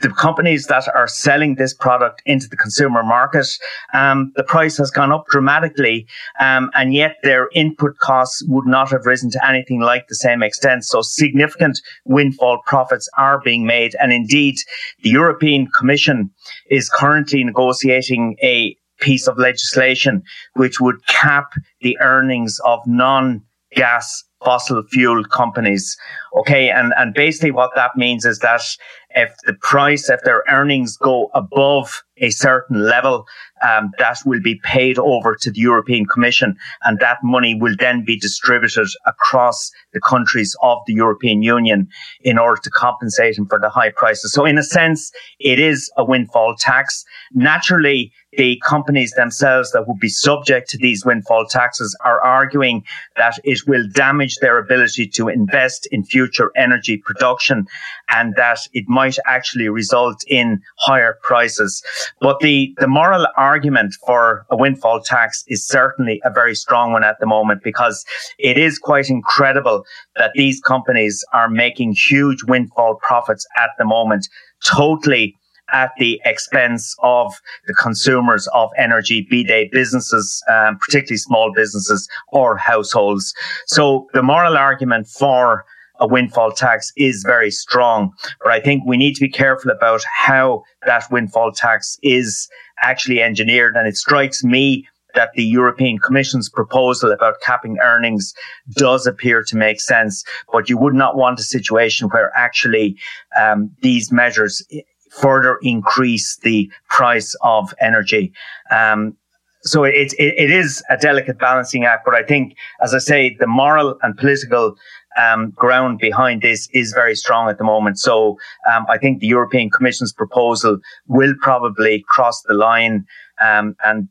the 0.00 0.10
companies 0.10 0.66
that 0.66 0.88
are 0.94 1.06
selling 1.06 1.54
this 1.54 1.74
product 1.74 2.22
into 2.26 2.48
the 2.48 2.56
consumer 2.56 3.02
market, 3.02 3.46
um, 3.92 4.32
the 4.36 4.42
price 4.42 4.76
has 4.78 4.90
gone 4.90 5.12
up 5.12 5.26
dramatically, 5.28 6.06
um, 6.40 6.70
and 6.74 6.94
yet 6.94 7.16
their 7.22 7.48
input 7.54 7.98
costs 7.98 8.42
would 8.48 8.66
not 8.66 8.90
have 8.90 9.06
risen 9.06 9.30
to 9.30 9.48
anything 9.48 9.80
like 9.80 10.08
the 10.08 10.14
same 10.14 10.42
extent. 10.42 10.84
So 10.84 11.02
significant 11.02 11.80
windfall 12.04 12.62
profits 12.66 13.08
are 13.16 13.40
being 13.40 13.66
made, 13.66 13.94
and 14.00 14.12
indeed, 14.12 14.56
the 15.02 15.10
European 15.10 15.68
Commission 15.68 16.30
is 16.70 16.88
currently 16.88 17.44
negotiating 17.44 18.36
a 18.42 18.76
piece 19.00 19.26
of 19.26 19.38
legislation 19.38 20.22
which 20.54 20.80
would 20.80 21.06
cap 21.06 21.52
the 21.80 21.98
earnings 22.00 22.60
of 22.64 22.80
non 22.86 23.42
gas 23.74 24.24
fossil 24.44 24.82
fuel 24.90 25.24
companies. 25.24 25.96
Okay. 26.38 26.70
And, 26.70 26.92
and 26.96 27.14
basically 27.14 27.50
what 27.50 27.70
that 27.76 27.96
means 27.96 28.24
is 28.24 28.38
that 28.40 28.62
if 29.10 29.34
the 29.44 29.54
price, 29.54 30.08
if 30.08 30.20
their 30.22 30.44
earnings 30.48 30.96
go 30.96 31.30
above 31.34 32.02
a 32.18 32.30
certain 32.30 32.84
level, 32.84 33.26
um, 33.66 33.90
that 33.98 34.18
will 34.24 34.40
be 34.40 34.60
paid 34.62 34.98
over 34.98 35.34
to 35.34 35.50
the 35.50 35.60
European 35.60 36.06
Commission 36.06 36.56
and 36.84 36.98
that 37.00 37.18
money 37.22 37.54
will 37.54 37.74
then 37.78 38.04
be 38.04 38.18
distributed 38.18 38.86
across 39.06 39.70
the 39.92 40.00
countries 40.00 40.56
of 40.62 40.78
the 40.86 40.94
European 40.94 41.42
Union 41.42 41.88
in 42.20 42.38
order 42.38 42.60
to 42.62 42.70
compensate 42.70 43.36
them 43.36 43.46
for 43.46 43.58
the 43.58 43.68
high 43.68 43.90
prices. 43.90 44.32
So 44.32 44.44
in 44.44 44.58
a 44.58 44.62
sense, 44.62 45.10
it 45.40 45.58
is 45.58 45.90
a 45.96 46.04
windfall 46.04 46.54
tax. 46.58 47.04
Naturally, 47.32 48.12
the 48.36 48.60
companies 48.64 49.12
themselves 49.12 49.72
that 49.72 49.88
would 49.88 49.98
be 49.98 50.08
subject 50.08 50.70
to 50.70 50.78
these 50.78 51.04
windfall 51.04 51.46
taxes 51.46 51.96
are 52.04 52.20
arguing 52.20 52.84
that 53.16 53.34
it 53.44 53.60
will 53.66 53.86
damage 53.92 54.36
their 54.36 54.58
ability 54.58 55.06
to 55.08 55.28
invest 55.28 55.86
in 55.90 56.04
future 56.04 56.52
energy 56.56 56.96
production 56.96 57.66
and 58.10 58.34
that 58.36 58.60
it 58.72 58.84
might 58.88 59.16
actually 59.26 59.68
result 59.68 60.22
in 60.28 60.60
higher 60.78 61.18
prices. 61.22 61.82
But 62.20 62.38
the, 62.40 62.74
the 62.78 62.86
moral 62.86 63.26
argument 63.36 63.94
for 64.06 64.46
a 64.50 64.56
windfall 64.56 65.00
tax 65.00 65.44
is 65.48 65.66
certainly 65.66 66.20
a 66.24 66.30
very 66.30 66.54
strong 66.54 66.92
one 66.92 67.04
at 67.04 67.18
the 67.18 67.26
moment 67.26 67.62
because 67.64 68.04
it 68.38 68.56
is 68.56 68.78
quite 68.78 69.10
incredible 69.10 69.84
that 70.16 70.32
these 70.34 70.60
companies 70.60 71.24
are 71.32 71.48
making 71.48 71.94
huge 71.94 72.44
windfall 72.44 72.94
profits 73.02 73.46
at 73.56 73.70
the 73.78 73.84
moment, 73.84 74.28
totally 74.64 75.36
at 75.72 75.92
the 75.98 76.20
expense 76.24 76.94
of 77.02 77.32
the 77.66 77.74
consumers 77.74 78.48
of 78.54 78.70
energy, 78.76 79.26
be 79.28 79.44
they 79.44 79.68
businesses, 79.72 80.42
um, 80.48 80.78
particularly 80.78 81.18
small 81.18 81.52
businesses 81.54 82.08
or 82.32 82.56
households. 82.56 83.34
So 83.66 84.08
the 84.12 84.22
moral 84.22 84.56
argument 84.56 85.08
for 85.08 85.64
a 85.98 86.06
windfall 86.06 86.52
tax 86.52 86.92
is 86.96 87.22
very 87.26 87.50
strong, 87.50 88.12
but 88.42 88.52
I 88.52 88.60
think 88.60 88.84
we 88.86 88.96
need 88.96 89.14
to 89.16 89.20
be 89.20 89.28
careful 89.28 89.70
about 89.70 90.02
how 90.04 90.62
that 90.86 91.04
windfall 91.10 91.52
tax 91.52 91.98
is 92.02 92.48
actually 92.82 93.20
engineered. 93.22 93.76
And 93.76 93.86
it 93.86 93.96
strikes 93.96 94.42
me 94.42 94.88
that 95.14 95.32
the 95.34 95.44
European 95.44 95.98
Commission's 95.98 96.48
proposal 96.48 97.12
about 97.12 97.40
capping 97.42 97.78
earnings 97.82 98.32
does 98.72 99.06
appear 99.06 99.42
to 99.42 99.56
make 99.56 99.80
sense, 99.80 100.24
but 100.52 100.70
you 100.70 100.78
would 100.78 100.94
not 100.94 101.16
want 101.16 101.40
a 101.40 101.44
situation 101.44 102.08
where 102.08 102.32
actually 102.36 102.96
um, 103.38 103.70
these 103.82 104.12
measures 104.12 104.64
further 105.10 105.58
increase 105.62 106.38
the 106.38 106.70
price 106.88 107.36
of 107.42 107.74
energy. 107.80 108.32
Um, 108.70 109.16
so 109.62 109.84
it, 109.84 110.14
it, 110.18 110.34
it 110.38 110.50
is 110.50 110.82
a 110.88 110.96
delicate 110.96 111.38
balancing 111.38 111.84
act, 111.84 112.04
but 112.04 112.14
I 112.14 112.22
think, 112.22 112.56
as 112.82 112.94
I 112.94 112.98
say, 112.98 113.36
the 113.38 113.46
moral 113.46 113.98
and 114.02 114.16
political 114.16 114.74
um, 115.20 115.50
ground 115.50 115.98
behind 115.98 116.40
this 116.40 116.68
is 116.72 116.92
very 116.92 117.14
strong 117.14 117.50
at 117.50 117.58
the 117.58 117.64
moment. 117.64 117.98
So 117.98 118.38
um, 118.72 118.86
I 118.88 118.96
think 118.96 119.20
the 119.20 119.26
European 119.26 119.68
Commission's 119.68 120.12
proposal 120.12 120.78
will 121.08 121.34
probably 121.42 122.04
cross 122.08 122.40
the 122.42 122.54
line, 122.54 123.04
um, 123.40 123.76
and 123.84 124.08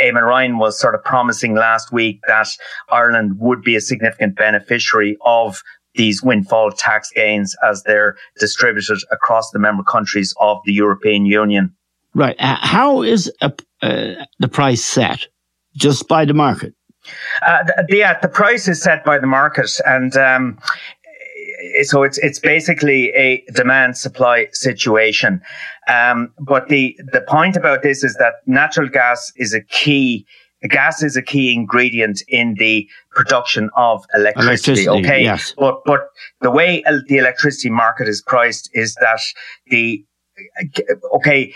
Eamon 0.00 0.22
Ryan 0.22 0.58
was 0.58 0.78
sort 0.78 0.94
of 0.94 1.02
promising 1.04 1.54
last 1.54 1.92
week 1.92 2.20
that 2.28 2.48
Ireland 2.90 3.38
would 3.40 3.62
be 3.62 3.74
a 3.74 3.80
significant 3.80 4.36
beneficiary 4.36 5.18
of 5.22 5.62
these 5.94 6.22
windfall 6.22 6.70
tax 6.70 7.10
gains 7.10 7.56
as 7.68 7.82
they're 7.82 8.16
distributed 8.38 8.98
across 9.10 9.50
the 9.50 9.58
member 9.58 9.82
countries 9.82 10.34
of 10.40 10.58
the 10.64 10.72
European 10.72 11.26
Union. 11.26 11.74
Right. 12.14 12.36
Uh, 12.38 12.56
how 12.60 13.02
is 13.02 13.32
a, 13.40 13.52
uh, 13.82 14.24
the 14.38 14.48
price 14.48 14.84
set? 14.84 15.26
Just 15.76 16.08
by 16.08 16.24
the 16.24 16.34
market? 16.34 16.74
Uh, 17.46 17.64
the, 17.64 17.96
yeah, 17.96 18.18
the 18.20 18.28
price 18.28 18.66
is 18.68 18.82
set 18.82 19.04
by 19.04 19.18
the 19.18 19.26
market, 19.26 19.70
and 19.86 20.16
um, 20.16 20.58
so 21.82 22.02
it's 22.02 22.18
it's 22.18 22.38
basically 22.38 23.10
a 23.10 23.44
demand 23.54 23.96
supply 23.96 24.48
situation. 24.52 25.40
Um, 25.88 26.32
but 26.38 26.68
the 26.68 26.98
the 27.12 27.20
point 27.20 27.56
about 27.56 27.82
this 27.82 28.02
is 28.02 28.14
that 28.14 28.34
natural 28.46 28.88
gas 28.88 29.32
is 29.36 29.54
a 29.54 29.62
key 29.62 30.26
gas 30.62 31.02
is 31.02 31.16
a 31.16 31.22
key 31.22 31.52
ingredient 31.52 32.22
in 32.28 32.54
the 32.58 32.88
production 33.10 33.70
of 33.76 34.04
electricity. 34.14 34.84
electricity 34.84 34.88
okay. 34.88 35.22
Yes. 35.22 35.54
But, 35.56 35.80
but 35.84 36.08
the 36.40 36.50
way 36.50 36.82
the 37.06 37.18
electricity 37.18 37.70
market 37.70 38.08
is 38.08 38.22
priced 38.22 38.68
is 38.72 38.94
that 38.96 39.20
the, 39.68 40.04
okay, 41.14 41.54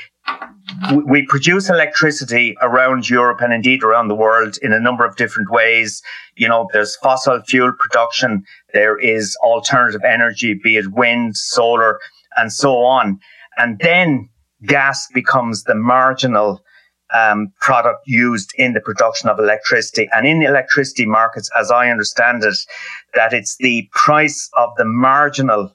we 1.04 1.26
produce 1.26 1.68
electricity 1.68 2.56
around 2.62 3.10
Europe 3.10 3.40
and 3.40 3.52
indeed 3.52 3.82
around 3.82 4.08
the 4.08 4.14
world 4.14 4.56
in 4.62 4.72
a 4.72 4.80
number 4.80 5.04
of 5.04 5.16
different 5.16 5.50
ways. 5.50 6.02
You 6.36 6.48
know, 6.48 6.68
there's 6.72 6.96
fossil 6.96 7.40
fuel 7.46 7.72
production. 7.78 8.44
There 8.72 8.98
is 8.98 9.36
alternative 9.42 10.02
energy, 10.06 10.58
be 10.62 10.76
it 10.76 10.92
wind, 10.92 11.36
solar, 11.36 11.98
and 12.36 12.52
so 12.52 12.78
on. 12.78 13.18
And 13.58 13.78
then 13.80 14.28
gas 14.64 15.08
becomes 15.12 15.64
the 15.64 15.74
marginal 15.74 16.62
um, 17.14 17.52
product 17.60 18.00
used 18.06 18.50
in 18.56 18.72
the 18.72 18.80
production 18.80 19.28
of 19.28 19.38
electricity. 19.38 20.08
And 20.12 20.26
in 20.26 20.42
electricity 20.42 21.06
markets, 21.06 21.50
as 21.58 21.70
I 21.70 21.88
understand 21.88 22.44
it, 22.44 22.56
that 23.14 23.32
it's 23.32 23.56
the 23.58 23.88
price 23.92 24.48
of 24.56 24.70
the 24.76 24.84
marginal 24.84 25.74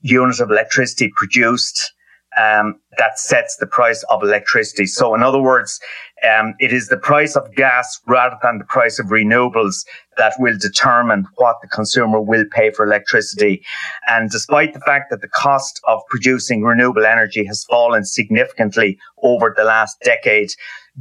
unit 0.00 0.40
of 0.40 0.50
electricity 0.50 1.12
produced 1.14 1.92
um, 2.38 2.80
that 2.98 3.18
sets 3.18 3.56
the 3.56 3.66
price 3.66 4.02
of 4.10 4.22
electricity. 4.22 4.86
So, 4.86 5.14
in 5.14 5.22
other 5.22 5.40
words, 5.40 5.80
um, 6.24 6.54
it 6.58 6.72
is 6.72 6.88
the 6.88 6.96
price 6.96 7.36
of 7.36 7.54
gas 7.54 8.00
rather 8.06 8.36
than 8.42 8.58
the 8.58 8.64
price 8.64 8.98
of 8.98 9.06
renewables 9.06 9.84
that 10.16 10.34
will 10.38 10.56
determine 10.58 11.26
what 11.36 11.56
the 11.60 11.68
consumer 11.68 12.20
will 12.20 12.44
pay 12.50 12.70
for 12.70 12.84
electricity. 12.84 13.62
And 14.08 14.30
despite 14.30 14.74
the 14.74 14.80
fact 14.80 15.10
that 15.10 15.20
the 15.20 15.28
cost 15.28 15.80
of 15.86 16.00
producing 16.08 16.62
renewable 16.62 17.04
energy 17.04 17.44
has 17.46 17.64
fallen 17.64 18.04
significantly 18.04 18.98
over 19.22 19.52
the 19.56 19.64
last 19.64 19.98
decade, 20.00 20.50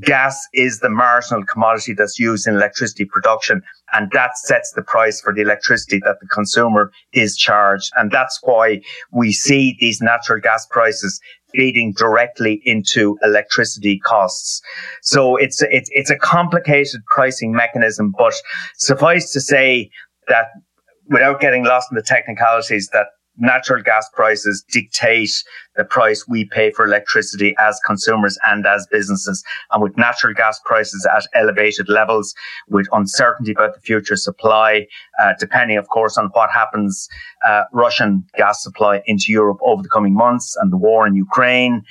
gas 0.01 0.47
is 0.53 0.79
the 0.79 0.89
marginal 0.89 1.43
commodity 1.45 1.93
that's 1.93 2.19
used 2.19 2.47
in 2.47 2.55
electricity 2.55 3.05
production. 3.05 3.61
And 3.93 4.09
that 4.11 4.37
sets 4.37 4.71
the 4.71 4.81
price 4.81 5.21
for 5.21 5.33
the 5.33 5.41
electricity 5.41 5.99
that 6.03 6.17
the 6.19 6.27
consumer 6.27 6.91
is 7.13 7.37
charged. 7.37 7.91
And 7.95 8.11
that's 8.11 8.39
why 8.43 8.81
we 9.11 9.31
see 9.31 9.77
these 9.79 10.01
natural 10.01 10.39
gas 10.41 10.65
prices 10.69 11.19
feeding 11.53 11.93
directly 11.95 12.61
into 12.65 13.17
electricity 13.23 13.99
costs. 13.99 14.61
So 15.03 15.35
it's, 15.35 15.61
it's, 15.69 15.89
it's 15.93 16.09
a 16.09 16.17
complicated 16.17 17.05
pricing 17.05 17.53
mechanism, 17.53 18.13
but 18.17 18.33
suffice 18.77 19.31
to 19.33 19.41
say 19.41 19.91
that 20.27 20.47
without 21.09 21.39
getting 21.39 21.63
lost 21.63 21.89
in 21.91 21.95
the 21.95 22.01
technicalities 22.01 22.89
that 22.93 23.07
natural 23.37 23.81
gas 23.81 24.07
prices 24.13 24.63
dictate 24.71 25.31
the 25.75 25.83
price 25.83 26.27
we 26.27 26.45
pay 26.45 26.71
for 26.71 26.85
electricity 26.85 27.55
as 27.59 27.79
consumers 27.85 28.37
and 28.45 28.65
as 28.65 28.87
businesses. 28.91 29.43
And 29.71 29.81
with 29.81 29.97
natural 29.97 30.33
gas 30.33 30.59
prices 30.65 31.07
at 31.11 31.25
elevated 31.33 31.89
levels, 31.89 32.35
with 32.69 32.87
uncertainty 32.91 33.51
about 33.51 33.73
the 33.73 33.81
future 33.81 34.15
supply, 34.15 34.87
uh, 35.21 35.33
depending, 35.39 35.77
of 35.77 35.89
course, 35.89 36.17
on 36.17 36.27
what 36.33 36.51
happens, 36.51 37.09
uh, 37.47 37.63
Russian 37.71 38.23
gas 38.37 38.61
supply 38.61 39.01
into 39.05 39.25
Europe 39.29 39.57
over 39.63 39.81
the 39.81 39.89
coming 39.89 40.13
months 40.13 40.55
and 40.61 40.71
the 40.71 40.77
war 40.77 41.07
in 41.07 41.15
Ukraine, 41.15 41.83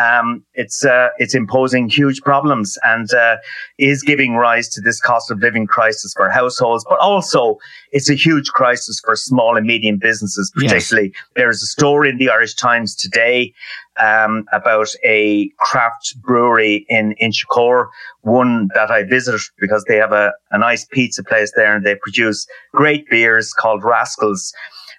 um, 0.00 0.44
it's 0.54 0.84
uh, 0.84 1.08
it's 1.18 1.34
imposing 1.34 1.88
huge 1.88 2.20
problems 2.22 2.78
and 2.84 3.12
uh, 3.12 3.36
is 3.78 4.02
giving 4.02 4.34
rise 4.34 4.68
to 4.70 4.80
this 4.80 5.00
cost 5.00 5.30
of 5.30 5.40
living 5.40 5.66
crisis 5.66 6.12
for 6.16 6.30
households, 6.30 6.84
but 6.88 6.98
also 7.00 7.58
it's 7.90 8.08
a 8.08 8.14
huge 8.14 8.48
crisis 8.50 9.00
for 9.04 9.16
small 9.16 9.56
and 9.56 9.66
medium 9.66 9.98
businesses, 9.98 10.52
particularly. 10.54 11.08
Yes. 11.08 11.24
There's 11.34 11.62
a 11.62 11.66
story 11.66 12.10
in 12.10 12.18
the 12.18 12.30
Irish 12.30 12.54
Times 12.54 12.94
today 12.94 13.52
um, 13.98 14.44
about 14.52 14.88
a 15.04 15.48
craft 15.58 16.16
brewery 16.22 16.86
in 16.88 17.14
Inchicore, 17.20 17.88
one 18.22 18.68
that 18.74 18.90
I 18.90 19.02
visited 19.02 19.40
because 19.58 19.84
they 19.88 19.96
have 19.96 20.12
a, 20.12 20.32
a 20.50 20.58
nice 20.58 20.84
pizza 20.84 21.24
place 21.24 21.52
there 21.56 21.74
and 21.74 21.84
they 21.84 21.96
produce 21.96 22.46
great 22.72 23.08
beers 23.08 23.52
called 23.52 23.82
Rascals. 23.82 24.52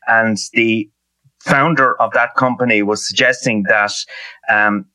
And 0.08 0.38
the 0.53 0.89
founder 1.50 2.00
of 2.01 2.13
that 2.13 2.36
company 2.36 2.84
was 2.84 3.06
suggesting 3.06 3.63
that 3.70 3.91
um, 4.50 4.86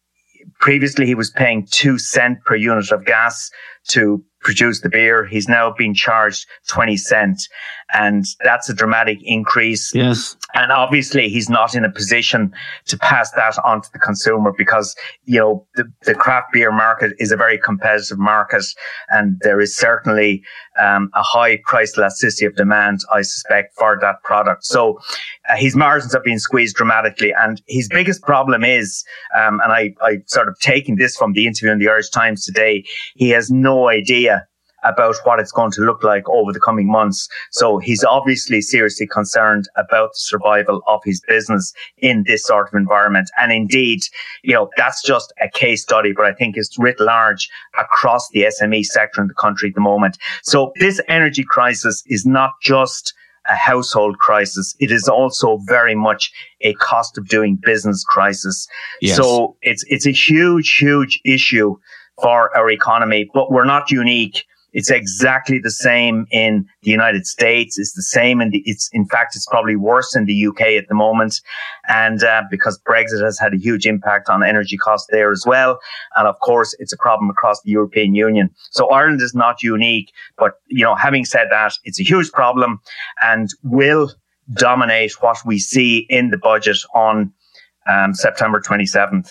previously 0.61 1.07
he 1.07 1.15
was 1.15 1.31
paying 1.31 1.67
two 1.71 1.99
cent 1.99 2.39
per 2.45 2.55
unit 2.55 2.91
of 2.93 3.05
gas 3.05 3.51
to 3.89 4.25
produce 4.41 4.81
the 4.81 4.89
beer. 4.89 5.25
He's 5.25 5.49
now 5.49 5.75
being 5.77 5.95
charged 5.95 6.47
20 6.69 6.97
cents. 6.97 7.49
And 7.93 8.25
that's 8.43 8.69
a 8.69 8.75
dramatic 8.75 9.19
increase. 9.23 9.95
Yes. 9.95 10.37
And 10.55 10.73
obviously 10.73 11.29
he's 11.29 11.51
not 11.51 11.75
in 11.75 11.85
a 11.85 11.91
position 11.91 12.53
to 12.87 12.99
pass 12.99 13.31
that 13.33 13.57
on 13.65 13.83
to 13.83 13.89
the 13.93 13.99
consumer 13.99 14.53
because, 14.57 14.97
you 15.25 15.39
know, 15.39 15.67
the, 15.75 15.85
the 16.03 16.15
craft 16.15 16.53
beer 16.53 16.73
market 16.73 17.13
is 17.19 17.33
a 17.33 17.37
very 17.37 17.59
competitive 17.59 18.19
market 18.19 18.65
and 19.11 19.39
there 19.41 19.61
is 19.61 19.77
certainly 19.77 20.43
um, 20.81 21.11
a 21.15 21.23
high 21.23 21.59
price 21.65 21.97
elasticity 21.97 22.47
of 22.47 22.57
demand, 22.57 23.01
I 23.13 23.23
suspect, 23.23 23.75
for 23.77 23.99
that 24.01 24.23
product. 24.23 24.65
So 24.65 25.01
uh, 25.49 25.57
his 25.57 25.77
margins 25.77 26.13
have 26.15 26.25
been 26.25 26.39
squeezed 26.39 26.77
dramatically. 26.77 27.33
And 27.39 27.61
his 27.69 27.89
biggest 27.89 28.23
problem 28.23 28.65
is, 28.65 29.05
um, 29.37 29.61
and 29.63 29.73
I, 29.73 29.95
I 30.01 30.19
sort 30.27 30.49
of 30.49 30.59
taken 30.61 30.97
this 30.97 31.17
from 31.17 31.33
the 31.33 31.47
interview 31.47 31.73
in 31.73 31.79
the 31.79 31.89
Irish 31.89 32.11
Times 32.11 32.45
today, 32.45 32.85
he 33.15 33.31
has 33.31 33.51
no 33.51 33.89
idea 33.89 34.47
about 34.85 35.17
what 35.25 35.41
it's 35.41 35.53
going 35.53 35.71
to 35.73 35.83
look 35.83 36.03
like 36.03 36.29
over 36.29 36.53
the 36.53 36.61
coming 36.61 36.91
months. 36.91 37.29
So 37.51 37.79
he's 37.79 38.05
obviously 38.05 38.61
seriously 38.61 39.07
concerned 39.07 39.69
about 39.77 40.11
the 40.13 40.21
survival 40.21 40.83
of 40.87 41.01
his 41.05 41.21
business 41.27 41.73
in 41.99 42.25
this 42.27 42.45
sort 42.47 42.69
of 42.69 42.75
environment. 42.75 43.31
And 43.41 43.53
indeed, 43.53 44.03
you 44.43 44.55
know, 44.55 44.71
that's 44.77 45.03
just 45.03 45.33
a 45.41 45.49
case 45.49 45.83
study, 45.83 46.13
but 46.13 46.27
I 46.27 46.33
think 46.33 46.57
it's 46.57 46.79
writ 46.79 47.01
large 47.01 47.49
across 47.79 48.29
the 48.31 48.43
SME 48.43 48.85
sector 48.85 49.21
in 49.21 49.29
the 49.29 49.35
country 49.35 49.71
at 49.71 49.75
the 49.75 49.81
moment. 49.81 50.19
So 50.43 50.73
this 50.79 51.01
energy 51.09 51.45
crisis 51.45 52.03
is 52.07 52.25
not 52.27 52.53
just 52.63 53.15
a 53.49 53.55
household 53.55 54.19
crisis. 54.19 54.75
It 54.79 54.91
is 54.91 55.09
also 55.09 55.59
very 55.67 55.95
much 55.95 56.33
a 56.63 56.75
cost 56.75 57.19
of 57.19 57.29
doing 57.29 57.59
business 57.63 58.05
crisis. 58.05 58.67
Yes. 59.01 59.17
So 59.17 59.57
it's, 59.63 59.85
it's 59.89 60.07
a 60.07 60.13
huge, 60.13 60.77
huge 60.77 61.21
issue 61.25 61.77
for 62.23 62.57
our 62.57 62.71
economy, 62.71 63.29
but 63.35 63.51
we're 63.51 63.65
not 63.65 63.91
unique. 63.91 64.45
It's 64.75 64.91
exactly 64.91 65.59
the 65.59 65.71
same 65.71 66.27
in 66.31 66.67
the 66.83 66.91
United 66.91 67.27
States. 67.27 67.79
It's 67.79 67.95
the 67.95 68.03
same 68.03 68.41
in 68.41 68.51
the, 68.51 68.63
it's, 68.67 68.91
in 68.93 69.07
fact, 69.07 69.35
it's 69.35 69.47
probably 69.47 69.77
worse 69.77 70.15
in 70.15 70.27
the 70.27 70.47
UK 70.47 70.61
at 70.61 70.89
the 70.89 70.95
moment. 70.95 71.41
And, 71.89 72.23
uh, 72.23 72.43
because 72.51 72.79
Brexit 72.87 73.23
has 73.25 73.39
had 73.39 73.55
a 73.55 73.57
huge 73.57 73.87
impact 73.87 74.29
on 74.29 74.45
energy 74.45 74.77
costs 74.77 75.09
there 75.11 75.31
as 75.31 75.45
well. 75.47 75.79
And 76.17 76.29
of 76.29 76.39
course, 76.41 76.75
it's 76.79 76.93
a 76.93 76.99
problem 76.99 77.31
across 77.31 77.63
the 77.63 77.71
European 77.71 78.15
Union. 78.15 78.51
So 78.71 78.91
Ireland 78.91 79.23
is 79.23 79.35
not 79.35 79.63
unique, 79.63 80.13
but, 80.37 80.55
you 80.69 80.85
know, 80.85 80.95
having 80.95 81.25
said 81.25 81.49
that, 81.51 81.73
it's 81.85 82.01
a 82.01 82.05
huge 82.05 82.31
problem 82.33 82.81
and 83.23 83.49
will 83.63 84.13
dominate 84.53 85.13
what 85.23 85.39
we 85.47 85.59
see 85.59 86.07
in 86.11 86.31
the 86.31 86.37
budget 86.37 86.79
on 86.95 87.33
um, 87.87 88.15
September 88.15 88.61
27th. 88.61 89.31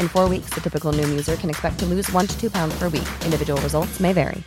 In 0.00 0.08
four 0.08 0.28
weeks, 0.28 0.50
the 0.50 0.60
typical 0.60 0.92
Noom 0.92 1.10
user 1.10 1.36
can 1.36 1.48
expect 1.48 1.78
to 1.78 1.86
lose 1.86 2.10
one 2.10 2.26
to 2.26 2.40
two 2.40 2.50
pounds 2.50 2.76
per 2.78 2.88
week. 2.88 3.06
Individual 3.24 3.60
results 3.60 4.00
may 4.00 4.12
vary. 4.12 4.42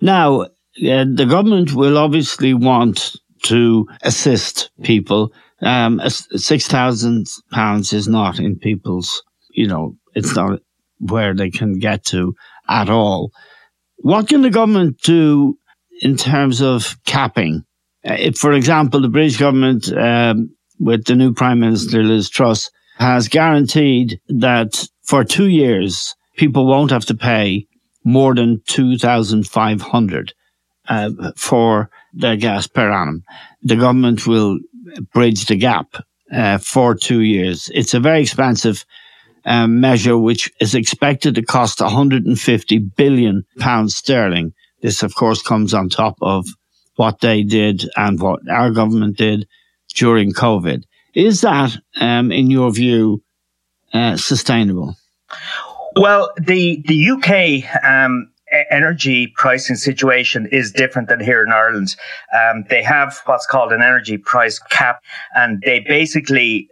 Now, 0.00 0.42
uh, 0.42 0.46
the 0.76 1.26
government 1.28 1.72
will 1.72 1.98
obviously 1.98 2.54
want 2.54 3.16
to 3.44 3.88
assist 4.02 4.70
people. 4.82 5.32
Um, 5.60 6.00
six 6.06 6.68
thousand 6.68 7.26
pounds 7.50 7.92
is 7.92 8.06
not 8.06 8.38
in 8.38 8.58
people's, 8.58 9.24
you 9.50 9.66
know, 9.66 9.96
it's 10.14 10.36
not 10.36 10.60
where 11.00 11.34
they 11.34 11.50
can 11.50 11.80
get 11.80 12.04
to 12.06 12.34
at 12.68 12.88
all. 12.88 13.32
What 13.96 14.28
can 14.28 14.42
the 14.42 14.50
government 14.50 15.00
do 15.02 15.58
in 16.00 16.16
terms 16.16 16.62
of 16.62 16.96
capping? 17.04 17.64
Uh, 18.08 18.14
if, 18.18 18.36
for 18.36 18.52
example, 18.52 19.00
the 19.00 19.08
British 19.08 19.36
government 19.36 19.92
um, 19.92 20.54
with 20.78 21.04
the 21.04 21.14
new 21.14 21.32
Prime 21.32 21.60
Minister, 21.60 22.02
Liz 22.02 22.28
Truss, 22.28 22.70
has 22.98 23.28
guaranteed 23.28 24.20
that 24.28 24.88
for 25.02 25.24
two 25.24 25.48
years, 25.48 26.14
people 26.36 26.66
won't 26.66 26.90
have 26.90 27.06
to 27.06 27.14
pay 27.14 27.66
more 28.04 28.34
than 28.34 28.62
2,500 28.66 30.34
uh, 30.88 31.10
for 31.36 31.90
their 32.12 32.36
gas 32.36 32.66
per 32.66 32.90
annum. 32.90 33.24
The 33.62 33.76
government 33.76 34.26
will 34.26 34.58
bridge 35.12 35.46
the 35.46 35.56
gap 35.56 35.96
uh, 36.32 36.58
for 36.58 36.94
two 36.94 37.20
years. 37.20 37.70
It's 37.74 37.94
a 37.94 38.00
very 38.00 38.22
expensive 38.22 38.84
um, 39.44 39.80
measure, 39.80 40.18
which 40.18 40.50
is 40.60 40.74
expected 40.74 41.34
to 41.34 41.42
cost 41.42 41.80
150 41.80 42.78
billion 42.78 43.44
pounds 43.58 43.96
sterling. 43.96 44.52
This, 44.82 45.02
of 45.02 45.14
course, 45.14 45.42
comes 45.42 45.74
on 45.74 45.88
top 45.88 46.16
of 46.20 46.46
what 46.96 47.20
they 47.20 47.42
did 47.42 47.88
and 47.96 48.20
what 48.20 48.40
our 48.50 48.70
government 48.70 49.16
did 49.16 49.46
during 49.98 50.32
COVID. 50.32 50.84
Is 51.14 51.40
that, 51.40 51.76
um, 52.00 52.30
in 52.30 52.50
your 52.50 52.70
view, 52.70 53.22
uh, 53.92 54.16
sustainable? 54.16 54.94
Well, 55.96 56.30
the 56.38 56.82
the 56.86 57.10
UK 57.10 57.84
um, 57.84 58.30
energy 58.70 59.32
pricing 59.36 59.76
situation 59.76 60.46
is 60.52 60.70
different 60.70 61.08
than 61.08 61.20
here 61.20 61.42
in 61.42 61.52
Ireland. 61.52 61.96
Um, 62.34 62.64
they 62.70 62.82
have 62.82 63.18
what's 63.24 63.46
called 63.46 63.72
an 63.72 63.82
energy 63.82 64.18
price 64.18 64.58
cap, 64.58 65.00
and 65.34 65.60
they 65.62 65.80
basically 65.80 66.68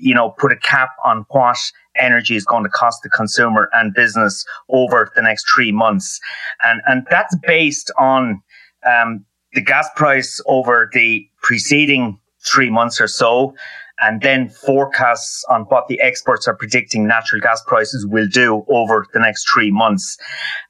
you 0.00 0.14
know, 0.14 0.30
put 0.30 0.52
a 0.52 0.56
cap 0.56 0.90
on 1.04 1.26
what 1.30 1.58
energy 1.96 2.36
is 2.36 2.44
going 2.44 2.62
to 2.62 2.70
cost 2.70 3.02
the 3.02 3.10
consumer 3.10 3.68
and 3.72 3.92
business 3.94 4.44
over 4.68 5.10
the 5.14 5.22
next 5.22 5.46
three 5.52 5.72
months. 5.72 6.20
And, 6.64 6.80
and 6.86 7.06
that's 7.10 7.36
based 7.46 7.90
on, 7.98 8.40
um, 8.88 9.24
the 9.54 9.60
gas 9.60 9.88
price 9.96 10.40
over 10.46 10.90
the 10.92 11.26
preceding 11.42 12.20
three 12.50 12.70
months 12.70 13.00
or 13.00 13.06
so 13.06 13.54
and 14.00 14.20
then 14.20 14.48
forecasts 14.48 15.44
on 15.50 15.62
what 15.62 15.88
the 15.88 16.00
experts 16.00 16.46
are 16.46 16.54
predicting 16.54 17.06
natural 17.06 17.40
gas 17.40 17.62
prices 17.66 18.06
will 18.06 18.28
do 18.28 18.64
over 18.68 19.06
the 19.12 19.20
next 19.20 19.46
three 19.52 19.70
months. 19.70 20.16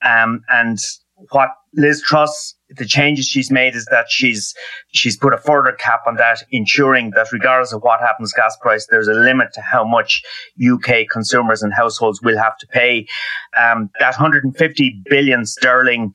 Um, 0.02 0.42
and 0.48 0.78
what 1.30 1.50
Liz 1.74 2.00
Truss, 2.00 2.54
the 2.70 2.86
changes 2.86 3.26
she's 3.26 3.50
made 3.50 3.74
is 3.74 3.86
that 3.90 4.06
she's 4.08 4.54
she's 4.92 5.16
put 5.16 5.34
a 5.34 5.38
further 5.38 5.72
cap 5.72 6.00
on 6.06 6.16
that, 6.16 6.44
ensuring 6.50 7.10
that 7.16 7.32
regardless 7.32 7.72
of 7.72 7.82
what 7.82 8.00
happens 8.00 8.32
gas 8.32 8.56
price, 8.60 8.86
there's 8.90 9.08
a 9.08 9.14
limit 9.14 9.52
to 9.54 9.60
how 9.60 9.84
much 9.84 10.22
UK 10.64 11.06
consumers 11.10 11.62
and 11.62 11.72
households 11.72 12.22
will 12.22 12.38
have 12.38 12.56
to 12.58 12.66
pay. 12.68 13.06
Um, 13.60 13.90
that 13.98 14.14
150 14.14 15.02
billion 15.08 15.44
sterling 15.44 16.14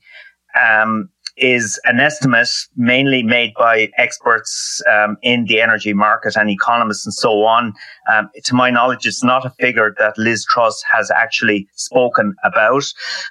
um, 0.59 1.09
is 1.37 1.79
an 1.85 1.99
estimate 1.99 2.49
mainly 2.75 3.23
made 3.23 3.53
by 3.57 3.89
experts 3.97 4.81
um, 4.91 5.17
in 5.21 5.45
the 5.45 5.61
energy 5.61 5.93
market 5.93 6.35
and 6.35 6.49
economists 6.49 7.05
and 7.05 7.13
so 7.13 7.43
on. 7.43 7.73
Um, 8.11 8.29
to 8.43 8.53
my 8.53 8.69
knowledge, 8.69 9.05
it's 9.05 9.23
not 9.23 9.45
a 9.45 9.49
figure 9.51 9.95
that 9.97 10.17
Liz 10.17 10.45
Truss 10.45 10.83
has 10.91 11.09
actually 11.11 11.67
spoken 11.75 12.35
about, 12.43 12.83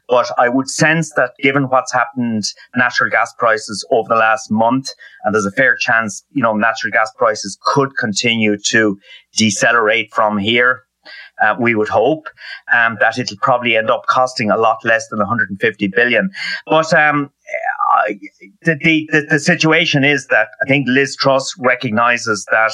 but 0.08 0.30
I 0.38 0.48
would 0.48 0.68
sense 0.68 1.12
that 1.14 1.32
given 1.40 1.68
what's 1.68 1.92
happened, 1.92 2.44
natural 2.74 3.10
gas 3.10 3.32
prices 3.38 3.86
over 3.90 4.08
the 4.08 4.16
last 4.16 4.50
month, 4.50 4.88
and 5.24 5.34
there's 5.34 5.46
a 5.46 5.52
fair 5.52 5.76
chance, 5.76 6.24
you 6.32 6.42
know, 6.42 6.54
natural 6.54 6.90
gas 6.90 7.10
prices 7.16 7.58
could 7.62 7.96
continue 7.98 8.56
to 8.66 8.98
decelerate 9.36 10.12
from 10.12 10.38
here. 10.38 10.82
Uh, 11.42 11.56
we 11.58 11.74
would 11.74 11.88
hope 11.88 12.28
um, 12.72 12.96
that 13.00 13.18
it'll 13.18 13.36
probably 13.38 13.76
end 13.76 13.90
up 13.90 14.06
costing 14.06 14.50
a 14.50 14.56
lot 14.56 14.78
less 14.84 15.08
than 15.08 15.18
150 15.18 15.88
billion. 15.88 16.30
But 16.66 16.92
um, 16.94 17.30
the, 18.62 18.76
the, 18.83 19.26
the 19.28 19.38
situation 19.38 20.05
is 20.05 20.26
that 20.28 20.48
I 20.62 20.68
think 20.68 20.87
Liz 20.88 21.16
Truss 21.16 21.55
recognizes 21.59 22.46
that 22.50 22.72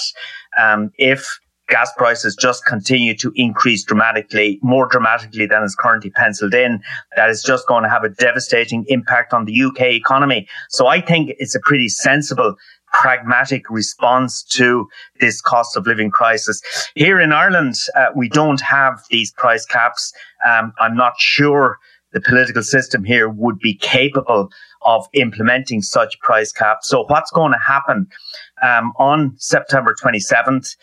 um, 0.59 0.91
if 0.99 1.39
gas 1.69 1.93
prices 1.97 2.35
just 2.35 2.65
continue 2.65 3.15
to 3.17 3.31
increase 3.35 3.85
dramatically, 3.85 4.59
more 4.63 4.87
dramatically 4.89 5.47
than 5.47 5.63
is 5.63 5.77
currently 5.79 6.11
penciled 6.11 6.55
in, 6.55 6.81
that 7.17 7.29
is 7.29 7.43
just 7.43 7.67
going 7.67 7.83
to 7.83 7.91
have 7.91 8.05
a 8.05 8.09
devastating 8.09 8.85
impact 8.89 9.33
on 9.33 9.45
the 9.45 9.63
UK 9.63 9.83
economy. 9.93 10.49
So 10.71 10.87
I 10.87 11.01
think 11.01 11.33
it's 11.39 11.55
a 11.55 11.61
pretty 11.61 11.89
sensible 11.89 12.57
pragmatic 12.93 13.69
response 13.69 14.43
to 14.43 14.89
this 15.21 15.43
cost 15.43 15.77
of 15.77 15.87
living 15.87 16.11
crisis. 16.11 16.63
Here 16.95 17.21
in 17.21 17.33
Ireland, 17.33 17.75
uh, 17.95 18.07
we 18.17 18.31
don't 18.31 18.63
have 18.63 19.05
these 19.11 19.31
price 19.33 19.67
caps. 19.67 20.13
Um, 20.47 20.73
I'm 20.79 20.97
not 20.97 21.15
sure 21.19 21.79
the 22.13 22.21
political 22.23 22.63
system 22.63 23.05
here 23.05 23.29
would 23.29 23.59
be 23.59 23.75
capable 23.75 24.51
of 24.83 25.07
implementing 25.13 25.83
such 25.83 26.19
price 26.21 26.53
caps. 26.53 26.89
So 26.89 27.05
what's 27.05 27.31
going 27.31 27.53
to 27.53 27.59
happen 27.59 28.07
um, 28.63 28.93
on 28.99 29.35
September 29.39 29.95
27th? 30.01 30.77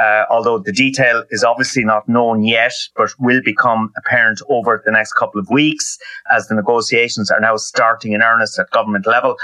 Uh, 0.00 0.24
although 0.30 0.58
the 0.58 0.72
detail 0.72 1.24
is 1.30 1.44
obviously 1.44 1.84
not 1.84 2.08
known 2.08 2.42
yet, 2.42 2.72
but 2.96 3.10
will 3.18 3.42
become 3.44 3.92
apparent 3.98 4.40
over 4.48 4.82
the 4.86 4.90
next 4.90 5.12
couple 5.12 5.38
of 5.38 5.50
weeks 5.50 5.98
as 6.34 6.48
the 6.48 6.54
negotiations 6.54 7.30
are 7.30 7.40
now 7.40 7.56
starting 7.56 8.12
in 8.12 8.22
earnest 8.22 8.58
at 8.58 8.70
government 8.70 9.06
level. 9.06 9.36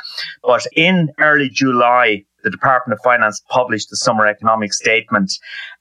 But 0.43 0.67
in 0.75 1.11
early 1.21 1.51
July, 1.51 2.25
the 2.43 2.51
Department 2.51 2.99
of 2.99 3.03
Finance 3.03 3.43
published 3.51 3.91
the 3.91 3.97
summer 3.97 4.27
economic 4.27 4.73
statement, 4.73 5.33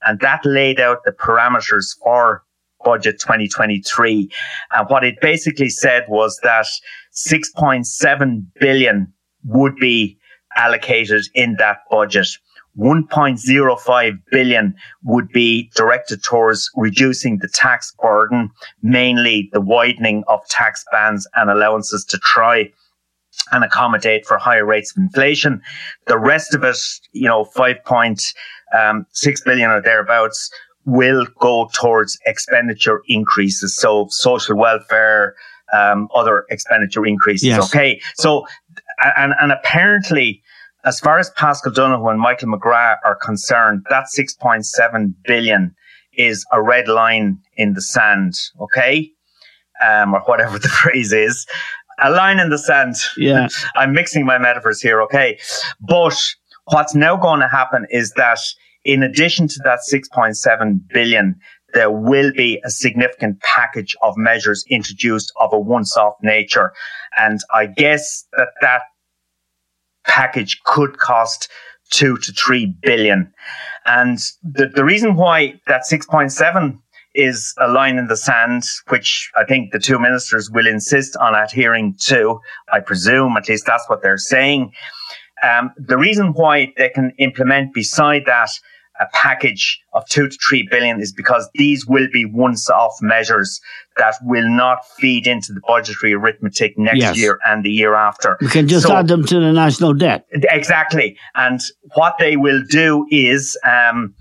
and 0.05 0.19
that 0.19 0.43
laid 0.43 0.81
out 0.81 1.05
the 1.05 1.11
parameters 1.11 1.95
for 2.03 2.43
budget 2.83 3.19
2023. 3.19 4.29
And 4.71 4.89
what 4.89 5.03
it 5.03 5.19
basically 5.21 5.69
said 5.69 6.05
was 6.07 6.39
that 6.43 6.67
6.7 7.15 8.45
billion 8.59 9.13
would 9.43 9.75
be 9.77 10.17
allocated 10.55 11.23
in 11.33 11.55
that 11.59 11.79
budget. 11.89 12.27
1.05 12.77 14.19
billion 14.31 14.75
would 15.03 15.29
be 15.29 15.71
directed 15.75 16.23
towards 16.23 16.69
reducing 16.75 17.37
the 17.37 17.47
tax 17.47 17.93
burden, 18.01 18.49
mainly 18.81 19.49
the 19.53 19.61
widening 19.61 20.23
of 20.27 20.45
tax 20.49 20.83
bands 20.91 21.27
and 21.35 21.49
allowances 21.49 22.03
to 22.05 22.17
try 22.17 22.69
and 23.51 23.63
accommodate 23.63 24.25
for 24.25 24.37
higher 24.37 24.65
rates 24.65 24.91
of 24.91 25.03
inflation. 25.03 25.61
The 26.07 26.17
rest 26.17 26.53
of 26.53 26.63
it, 26.63 26.77
you 27.13 27.27
know, 27.27 27.45
5.6 27.55 28.33
um, 28.77 29.05
or 29.71 29.81
thereabouts 29.81 30.49
will 30.85 31.25
go 31.39 31.69
towards 31.73 32.17
expenditure 32.25 33.01
increases. 33.07 33.75
So 33.75 34.07
social 34.09 34.55
welfare, 34.57 35.35
um, 35.73 36.07
other 36.13 36.45
expenditure 36.49 37.05
increases. 37.05 37.49
Yes. 37.49 37.65
Okay. 37.65 38.01
So, 38.15 38.45
and, 39.17 39.33
and 39.39 39.51
apparently, 39.51 40.41
as 40.85 40.99
far 40.99 41.17
as 41.17 41.31
Paschal 41.31 41.71
Donohoe 41.71 42.09
and 42.09 42.19
Michael 42.19 42.49
McGrath 42.49 42.97
are 43.03 43.15
concerned, 43.15 43.85
that 43.89 44.05
6.7 44.15 45.13
billion 45.23 45.75
is 46.13 46.45
a 46.51 46.61
red 46.61 46.87
line 46.87 47.39
in 47.57 47.73
the 47.73 47.81
sand. 47.81 48.33
Okay. 48.59 49.11
Um, 49.85 50.13
or 50.13 50.21
whatever 50.21 50.59
the 50.65 50.69
phrase 50.69 51.11
is. 51.11 51.45
A 51.99 52.11
line 52.11 52.39
in 52.39 52.49
the 52.49 52.57
sand. 52.57 52.95
Yeah. 53.17 53.47
I'm 53.75 53.93
mixing 53.93 54.25
my 54.25 54.37
metaphors 54.37 54.81
here. 54.81 55.01
Okay. 55.03 55.39
But 55.79 56.17
what's 56.65 56.93
now 56.93 57.15
going 57.15 57.39
to 57.39 57.47
happen 57.47 57.87
is 57.89 58.11
that 58.11 58.39
in 58.83 59.01
addition 59.01 59.47
to 59.47 59.59
that 59.63 59.79
6.7 59.91 60.79
billion, 60.89 61.39
there 61.75 61.91
will 61.91 62.31
be 62.31 62.59
a 62.65 62.71
significant 62.71 63.39
package 63.41 63.95
of 64.01 64.15
measures 64.17 64.65
introduced 64.69 65.31
of 65.39 65.51
a 65.53 65.59
once-off 65.59 66.15
nature. 66.23 66.73
And 67.19 67.41
I 67.53 67.67
guess 67.67 68.25
that 68.37 68.47
that 68.61 68.81
package 70.07 70.61
could 70.63 70.97
cost 70.97 71.51
two 71.91 72.17
to 72.17 72.31
three 72.31 72.73
billion. 72.81 73.31
And 73.85 74.17
the, 74.41 74.67
the 74.73 74.85
reason 74.85 75.15
why 75.15 75.59
that 75.67 75.83
6.7 75.83 76.79
is 77.13 77.53
a 77.59 77.67
line 77.67 77.97
in 77.97 78.07
the 78.07 78.17
sand, 78.17 78.63
which 78.87 79.29
I 79.35 79.43
think 79.43 79.71
the 79.71 79.79
two 79.79 79.99
ministers 79.99 80.49
will 80.49 80.67
insist 80.67 81.15
on 81.17 81.35
adhering 81.35 81.95
to. 82.05 82.39
I 82.71 82.79
presume, 82.79 83.35
at 83.37 83.49
least 83.49 83.65
that's 83.65 83.87
what 83.89 84.01
they're 84.01 84.17
saying. 84.17 84.71
Um, 85.43 85.71
the 85.77 85.97
reason 85.97 86.33
why 86.33 86.73
they 86.77 86.89
can 86.89 87.11
implement 87.17 87.73
beside 87.73 88.23
that 88.25 88.49
a 88.99 89.05
package 89.13 89.79
of 89.93 90.05
two 90.07 90.27
to 90.29 90.37
three 90.47 90.67
billion 90.69 91.01
is 91.01 91.11
because 91.11 91.49
these 91.55 91.85
will 91.85 92.07
be 92.11 92.25
once-off 92.25 92.93
measures 93.01 93.59
that 93.97 94.15
will 94.23 94.49
not 94.49 94.79
feed 94.97 95.25
into 95.25 95.53
the 95.53 95.61
budgetary 95.67 96.13
arithmetic 96.13 96.77
next 96.77 96.99
yes. 96.99 97.17
year 97.17 97.39
and 97.45 97.63
the 97.63 97.69
year 97.69 97.95
after. 97.95 98.37
We 98.41 98.47
can 98.47 98.67
just 98.67 98.87
so, 98.87 98.95
add 98.95 99.07
them 99.07 99.25
to 99.25 99.39
the 99.39 99.51
national 99.53 99.93
debt. 99.93 100.25
Exactly. 100.31 101.17
And 101.35 101.61
what 101.95 102.15
they 102.19 102.35
will 102.35 102.63
do 102.69 103.05
is, 103.09 103.57
um, 103.65 104.13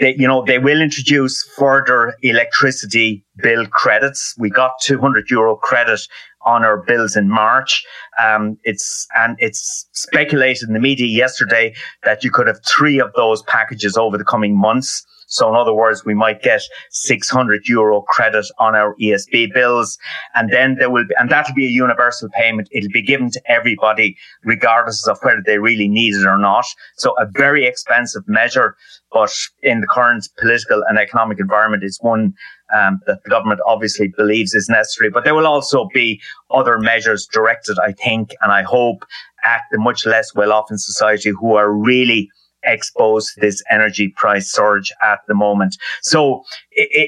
they, 0.00 0.14
you 0.16 0.26
know, 0.26 0.44
they 0.44 0.58
will 0.58 0.80
introduce 0.80 1.42
further 1.56 2.14
electricity 2.22 3.24
bill 3.42 3.66
credits. 3.66 4.34
We 4.38 4.50
got 4.50 4.72
200 4.82 5.30
euro 5.30 5.56
credit 5.56 6.00
on 6.44 6.64
our 6.64 6.78
bills 6.78 7.16
in 7.16 7.28
March. 7.28 7.84
Um, 8.22 8.58
it's 8.64 9.06
and 9.16 9.36
it's 9.38 9.88
speculated 9.92 10.68
in 10.68 10.74
the 10.74 10.80
media 10.80 11.06
yesterday 11.06 11.74
that 12.04 12.24
you 12.24 12.30
could 12.30 12.46
have 12.46 12.60
three 12.66 13.00
of 13.00 13.12
those 13.14 13.42
packages 13.42 13.96
over 13.96 14.16
the 14.16 14.24
coming 14.24 14.58
months. 14.58 15.04
So 15.28 15.48
in 15.48 15.54
other 15.54 15.74
words, 15.74 16.04
we 16.04 16.14
might 16.14 16.42
get 16.42 16.62
600 16.90 17.68
euro 17.68 18.02
credit 18.02 18.46
on 18.58 18.74
our 18.74 18.94
ESB 19.00 19.52
bills. 19.52 19.98
And 20.34 20.50
then 20.50 20.76
there 20.78 20.90
will 20.90 21.04
be, 21.06 21.14
and 21.18 21.30
that'll 21.30 21.54
be 21.54 21.66
a 21.66 21.70
universal 21.70 22.28
payment. 22.30 22.68
It'll 22.72 22.90
be 22.90 23.02
given 23.02 23.30
to 23.30 23.42
everybody, 23.46 24.16
regardless 24.42 25.06
of 25.06 25.18
whether 25.22 25.42
they 25.44 25.58
really 25.58 25.88
need 25.88 26.14
it 26.14 26.26
or 26.26 26.38
not. 26.38 26.64
So 26.96 27.14
a 27.18 27.26
very 27.26 27.66
expensive 27.66 28.22
measure, 28.26 28.74
but 29.12 29.32
in 29.62 29.82
the 29.82 29.86
current 29.86 30.28
political 30.38 30.82
and 30.88 30.98
economic 30.98 31.38
environment, 31.40 31.84
it's 31.84 32.02
one 32.02 32.34
um, 32.74 33.00
that 33.06 33.22
the 33.22 33.30
government 33.30 33.60
obviously 33.66 34.08
believes 34.16 34.54
is 34.54 34.68
necessary. 34.68 35.10
But 35.10 35.24
there 35.24 35.34
will 35.34 35.46
also 35.46 35.88
be 35.92 36.20
other 36.50 36.78
measures 36.78 37.26
directed, 37.26 37.78
I 37.78 37.92
think, 37.92 38.34
and 38.40 38.50
I 38.50 38.62
hope 38.62 39.04
at 39.44 39.60
the 39.70 39.78
much 39.78 40.06
less 40.06 40.34
well 40.34 40.52
off 40.52 40.70
in 40.70 40.78
society 40.78 41.30
who 41.30 41.54
are 41.54 41.70
really 41.70 42.30
exposed 42.68 43.34
to 43.34 43.40
this 43.40 43.62
energy 43.70 44.08
price 44.08 44.50
surge 44.50 44.92
at 45.02 45.20
the 45.26 45.34
moment. 45.34 45.76
So 46.02 46.44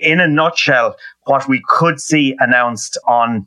in 0.03 0.20
a 0.20 0.29
nutshell, 0.29 0.96
what 1.25 1.49
we 1.49 1.62
could 1.68 2.01
see 2.01 2.37
announced 2.40 2.99
on 3.07 3.46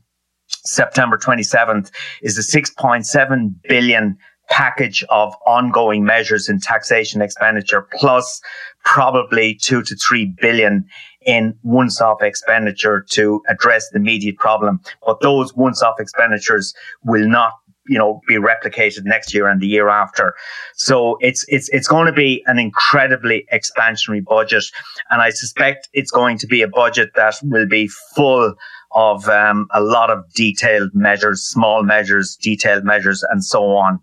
September 0.66 1.18
27th 1.18 1.92
is 2.22 2.38
a 2.38 2.58
6.7 2.58 3.56
billion 3.68 4.18
package 4.50 5.04
of 5.10 5.34
ongoing 5.48 6.04
measures 6.04 6.50
in 6.50 6.60
taxation 6.60 7.22
expenditure 7.22 7.88
plus 7.94 8.42
probably 8.84 9.56
two 9.56 9.82
to 9.82 9.96
three 9.96 10.34
billion 10.40 10.86
in 11.26 11.58
once-off 11.64 12.22
expenditure 12.22 13.06
to 13.10 13.42
address 13.48 13.90
the 13.90 13.98
immediate 13.98 14.38
problem. 14.38 14.82
But 15.06 15.22
those 15.22 15.56
once-off 15.56 15.96
expenditures 16.00 16.74
will 17.04 17.28
not 17.28 17.54
you 17.88 17.98
know, 17.98 18.22
be 18.28 18.36
replicated 18.36 19.04
next 19.04 19.34
year 19.34 19.48
and 19.48 19.62
the 19.62 19.68
year 19.68 19.90
after. 19.90 20.36
So 20.76 21.18
it's, 21.20 21.46
it's, 21.48 21.70
it's 21.70 21.88
going 21.88 22.08
to 22.08 22.14
be 22.14 22.44
an 22.46 22.60
incredibly 22.60 23.46
expansionary 23.52 24.24
budget. 24.24 24.66
And 25.10 25.22
I 25.22 25.30
suspect 25.30 25.90
it's 25.94 26.12
going 26.12 26.38
to 26.40 26.48
be 26.48 26.62
a 26.62 26.68
budget 26.68 27.12
that 27.16 27.36
will 27.44 27.68
be 27.68 27.90
full 28.16 28.56
of 28.92 29.28
um, 29.28 29.68
a 29.74 29.82
lot 29.82 30.10
of 30.10 30.24
detailed 30.34 30.92
measures, 30.94 31.44
small 31.44 31.84
measures, 31.84 32.38
detailed 32.42 32.84
measures, 32.84 33.24
and 33.30 33.44
so 33.44 33.76
on. 33.76 34.00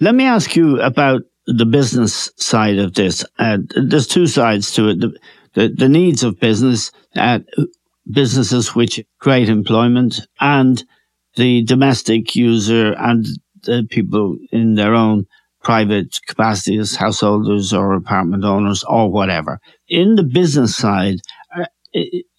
Let 0.00 0.14
me 0.14 0.24
ask 0.24 0.56
you 0.56 0.80
about 0.80 1.22
the 1.46 1.66
business 1.66 2.30
side 2.36 2.78
of 2.78 2.94
this. 2.94 3.24
Uh, 3.38 3.58
there's 3.74 4.06
two 4.06 4.26
sides 4.26 4.72
to 4.72 4.88
it. 4.88 5.00
The, 5.00 5.18
the, 5.54 5.68
the 5.68 5.88
needs 5.88 6.22
of 6.22 6.40
business, 6.40 6.90
uh, 7.16 7.40
businesses 8.10 8.74
which 8.74 9.00
create 9.18 9.48
employment 9.48 10.20
and 10.40 10.84
the 11.38 11.62
domestic 11.62 12.36
user 12.36 12.92
and 12.98 13.26
the 13.62 13.86
people 13.88 14.36
in 14.52 14.74
their 14.74 14.94
own 14.94 15.26
private 15.62 16.18
capacities, 16.26 16.96
householders 16.96 17.72
or 17.72 17.94
apartment 17.94 18.44
owners 18.44 18.84
or 18.84 19.10
whatever. 19.10 19.60
In 19.88 20.16
the 20.16 20.22
business 20.22 20.76
side, 20.76 21.16
uh, 21.56 21.64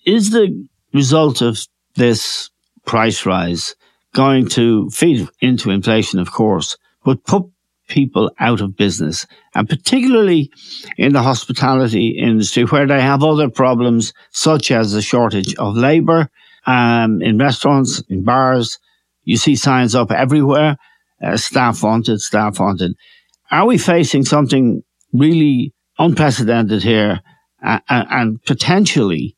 is 0.05 0.31
the 0.31 0.67
result 0.93 1.41
of 1.41 1.59
this 1.95 2.49
price 2.85 3.25
rise 3.25 3.75
going 4.13 4.47
to 4.49 4.89
feed 4.89 5.27
into 5.41 5.69
inflation, 5.69 6.19
of 6.19 6.31
course, 6.31 6.77
but 7.03 7.23
put 7.25 7.43
people 7.88 8.31
out 8.39 8.62
of 8.62 8.75
business, 8.75 9.25
and 9.55 9.67
particularly 9.67 10.51
in 10.97 11.13
the 11.13 11.21
hospitality 11.21 12.09
industry, 12.09 12.63
where 12.63 12.88
they 12.88 13.01
have 13.01 13.23
other 13.23 13.49
problems 13.49 14.13
such 14.31 14.71
as 14.71 14.91
the 14.91 15.01
shortage 15.01 15.55
of 15.55 15.75
labor 15.75 16.29
um, 16.65 17.21
in 17.21 17.38
restaurants, 17.38 18.01
in 18.09 18.23
bars. 18.23 18.79
You 19.29 19.37
see 19.37 19.55
signs 19.55 19.93
up 19.93 20.11
everywhere, 20.11 20.75
uh, 21.23 21.37
staff 21.37 21.83
wanted, 21.83 22.19
staff 22.19 22.59
wanted. 22.59 22.93
Are 23.51 23.67
we 23.67 23.77
facing 23.77 24.25
something 24.25 24.81
really 25.13 25.71
unprecedented 25.99 26.81
here 26.81 27.21
uh, 27.63 27.79
and 27.87 28.41
potentially 28.43 29.35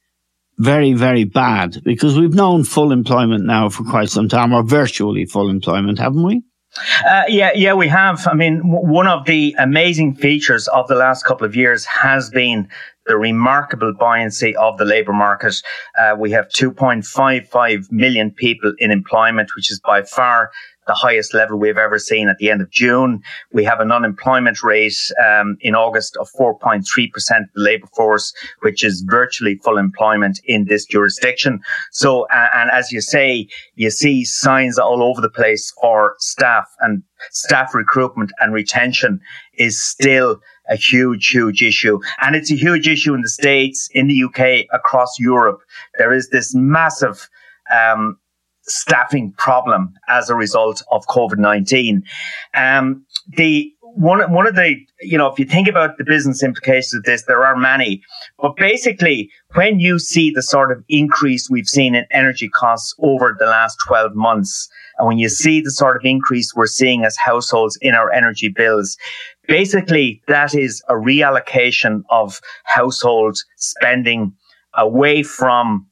very, 0.57 0.93
very 0.93 1.25
bad? 1.25 1.81
Because 1.83 2.17
we've 2.17 2.33
known 2.33 2.63
full 2.63 2.93
employment 2.93 3.43
now 3.43 3.67
for 3.67 3.83
quite 3.83 4.09
some 4.09 4.29
time, 4.29 4.53
or 4.53 4.63
virtually 4.63 5.25
full 5.25 5.49
employment, 5.49 5.99
haven't 5.99 6.23
we? 6.23 6.41
Uh, 7.05 7.23
yeah, 7.27 7.51
yeah, 7.53 7.73
we 7.73 7.89
have. 7.89 8.25
I 8.27 8.33
mean, 8.33 8.59
w- 8.59 8.87
one 8.87 9.07
of 9.07 9.25
the 9.25 9.53
amazing 9.59 10.15
features 10.15 10.69
of 10.69 10.87
the 10.87 10.95
last 10.95 11.25
couple 11.25 11.45
of 11.45 11.53
years 11.53 11.83
has 11.83 12.29
been 12.29 12.69
the 13.07 13.17
remarkable 13.17 13.93
buoyancy 13.93 14.55
of 14.55 14.77
the 14.77 14.85
labour 14.85 15.13
market. 15.13 15.55
Uh, 15.99 16.15
we 16.17 16.31
have 16.31 16.47
2.55 16.49 17.91
million 17.91 18.31
people 18.31 18.73
in 18.77 18.91
employment, 18.91 19.49
which 19.55 19.71
is 19.71 19.79
by 19.79 20.03
far 20.03 20.51
the 20.87 20.93
highest 20.93 21.33
level 21.33 21.57
we've 21.57 21.77
ever 21.77 21.99
seen 21.99 22.27
at 22.27 22.37
the 22.37 22.49
end 22.49 22.61
of 22.61 22.69
June. 22.71 23.21
We 23.53 23.63
have 23.63 23.79
an 23.79 23.91
unemployment 23.91 24.63
rate 24.63 24.97
um, 25.23 25.57
in 25.61 25.75
August 25.75 26.17
of 26.17 26.27
4.3% 26.37 26.81
of 26.81 27.45
the 27.55 27.61
labour 27.61 27.87
force, 27.95 28.33
which 28.61 28.83
is 28.83 29.05
virtually 29.07 29.55
full 29.63 29.77
employment 29.77 30.41
in 30.45 30.65
this 30.65 30.85
jurisdiction. 30.85 31.61
So, 31.91 32.23
uh, 32.23 32.47
and 32.55 32.71
as 32.71 32.91
you 32.91 33.01
say, 33.01 33.47
you 33.75 33.89
see 33.91 34.25
signs 34.25 34.79
all 34.79 35.03
over 35.03 35.21
the 35.21 35.29
place 35.29 35.71
for 35.79 36.15
staff 36.19 36.67
and 36.79 37.03
staff 37.29 37.75
recruitment 37.75 38.31
and 38.39 38.53
retention 38.53 39.21
is 39.57 39.81
still 39.81 40.41
a 40.69 40.75
huge, 40.75 41.27
huge 41.27 41.61
issue. 41.61 41.99
And 42.21 42.35
it's 42.35 42.51
a 42.51 42.55
huge 42.55 42.87
issue 42.87 43.13
in 43.13 43.21
the 43.21 43.29
States, 43.29 43.89
in 43.93 44.07
the 44.07 44.23
UK, 44.23 44.65
across 44.73 45.19
Europe. 45.19 45.61
There 45.97 46.13
is 46.13 46.29
this 46.29 46.53
massive, 46.55 47.29
um, 47.73 48.17
staffing 48.63 49.33
problem 49.37 49.93
as 50.07 50.29
a 50.29 50.35
result 50.35 50.83
of 50.91 51.05
COVID-19. 51.07 52.03
Um, 52.53 53.05
the 53.37 53.73
one, 53.95 54.31
one 54.31 54.47
of 54.47 54.55
the, 54.55 54.75
you 55.01 55.17
know, 55.17 55.27
if 55.27 55.37
you 55.37 55.45
think 55.45 55.67
about 55.67 55.97
the 55.97 56.05
business 56.05 56.43
implications 56.43 56.93
of 56.93 57.03
this, 57.03 57.23
there 57.23 57.43
are 57.43 57.55
many, 57.55 58.01
but 58.39 58.55
basically 58.55 59.29
when 59.53 59.79
you 59.79 59.99
see 59.99 60.31
the 60.31 60.41
sort 60.41 60.71
of 60.71 60.83
increase 60.87 61.49
we've 61.49 61.67
seen 61.67 61.95
in 61.95 62.05
energy 62.11 62.47
costs 62.47 62.95
over 62.99 63.35
the 63.37 63.45
last 63.45 63.77
12 63.85 64.15
months, 64.15 64.69
and 64.97 65.07
when 65.07 65.17
you 65.17 65.29
see 65.29 65.61
the 65.61 65.71
sort 65.71 65.97
of 65.97 66.05
increase 66.05 66.53
we're 66.55 66.67
seeing 66.67 67.03
as 67.03 67.17
households 67.17 67.77
in 67.81 67.93
our 67.93 68.11
energy 68.11 68.47
bills, 68.47 68.97
basically 69.51 70.21
that 70.27 70.55
is 70.55 70.81
a 70.87 70.93
reallocation 70.93 72.03
of 72.09 72.39
household 72.63 73.37
spending 73.57 74.33
away 74.75 75.23
from 75.23 75.85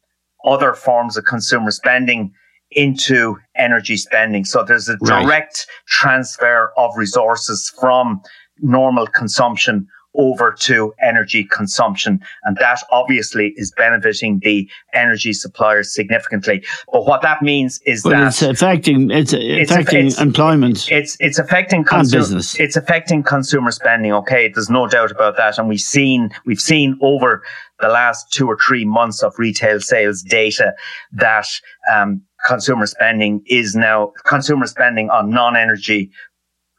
other 0.46 0.74
forms 0.74 1.18
of 1.18 1.26
consumer 1.26 1.72
spending 1.72 2.32
into 2.72 3.36
energy 3.56 3.98
spending. 3.98 4.46
So 4.46 4.64
there's 4.64 4.88
a 4.88 4.98
direct 4.98 5.28
right. 5.28 5.66
transfer 5.88 6.72
of 6.78 6.92
resources 6.96 7.74
from 7.80 8.22
normal 8.60 9.08
consumption 9.08 9.88
over 10.16 10.56
to 10.60 10.94
energy 11.02 11.44
consumption. 11.44 12.20
And 12.44 12.58
that 12.58 12.82
obviously 12.92 13.54
is 13.56 13.72
benefiting 13.78 14.40
the 14.44 14.70
energy 14.94 15.34
suppliers 15.34 15.94
significantly. 15.94 16.66
But 16.92 17.06
what 17.06 17.22
that 17.22 17.42
means 17.42 17.80
is 17.86 18.04
well, 18.04 18.20
that 18.20 18.28
it's 18.28 18.42
affecting, 18.42 19.12
it's, 19.12 19.34
it's 19.34 19.72
affecting 19.72 20.08
it's, 20.08 20.20
employment. 20.20 20.92
It's, 20.92 21.16
it's 21.20 21.40
affecting 21.40 21.84
consumer, 21.84 22.22
business. 22.22 22.60
It's 22.60 22.76
affecting 22.76 23.24
consumer 23.24 23.72
spending. 23.72 24.12
Okay. 24.14 24.50
There's 24.50 24.70
no 24.70 24.88
doubt 24.88 25.12
about 25.12 25.38
that. 25.38 25.58
And 25.58 25.70
we've 25.70 25.80
seen, 25.80 26.32
we've 26.46 26.60
seen 26.60 26.98
over 27.02 27.44
the 27.80 27.88
last 27.88 28.32
two 28.34 28.48
or 28.48 28.58
three 28.58 28.86
months 28.86 29.24
of 29.24 29.34
retail 29.38 29.80
sales 29.80 30.22
data 30.22 30.74
that, 31.14 31.48
um, 31.94 32.22
consumer 32.46 32.86
spending 32.86 33.44
is 33.48 33.76
now 33.76 34.14
consumer 34.26 34.66
spending 34.66 35.10
on 35.10 35.30
non-energy 35.30 36.10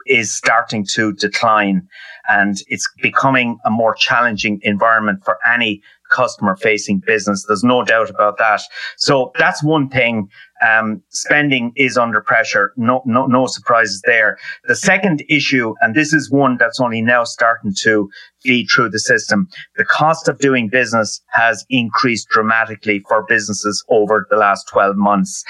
is 0.06 0.32
starting 0.32 0.84
to 0.86 1.12
decline 1.12 1.86
and 2.28 2.58
it's 2.68 2.88
becoming 3.02 3.58
a 3.64 3.70
more 3.70 3.94
challenging 3.94 4.60
environment 4.62 5.24
for 5.24 5.38
any 5.46 5.82
customer 6.10 6.56
facing 6.56 7.00
business. 7.06 7.44
There's 7.46 7.64
no 7.64 7.84
doubt 7.84 8.10
about 8.10 8.38
that. 8.38 8.60
So 8.96 9.32
that's 9.38 9.62
one 9.62 9.88
thing. 9.88 10.28
Um, 10.66 11.02
spending 11.08 11.72
is 11.76 11.96
under 11.96 12.20
pressure. 12.20 12.72
No, 12.76 13.02
no, 13.06 13.26
no 13.26 13.46
surprises 13.46 14.02
there. 14.04 14.36
The 14.64 14.76
second 14.76 15.24
issue, 15.28 15.74
and 15.80 15.94
this 15.94 16.12
is 16.12 16.30
one 16.30 16.58
that's 16.58 16.80
only 16.80 17.00
now 17.00 17.24
starting 17.24 17.72
to 17.80 18.10
feed 18.42 18.66
through 18.66 18.90
the 18.90 18.98
system. 18.98 19.48
The 19.76 19.84
cost 19.84 20.28
of 20.28 20.38
doing 20.38 20.68
business 20.68 21.22
has 21.28 21.64
increased 21.70 22.28
dramatically 22.28 23.02
for 23.08 23.24
businesses 23.26 23.82
over 23.88 24.26
the 24.30 24.36
last 24.36 24.68
12 24.68 24.96
months. 24.96 25.44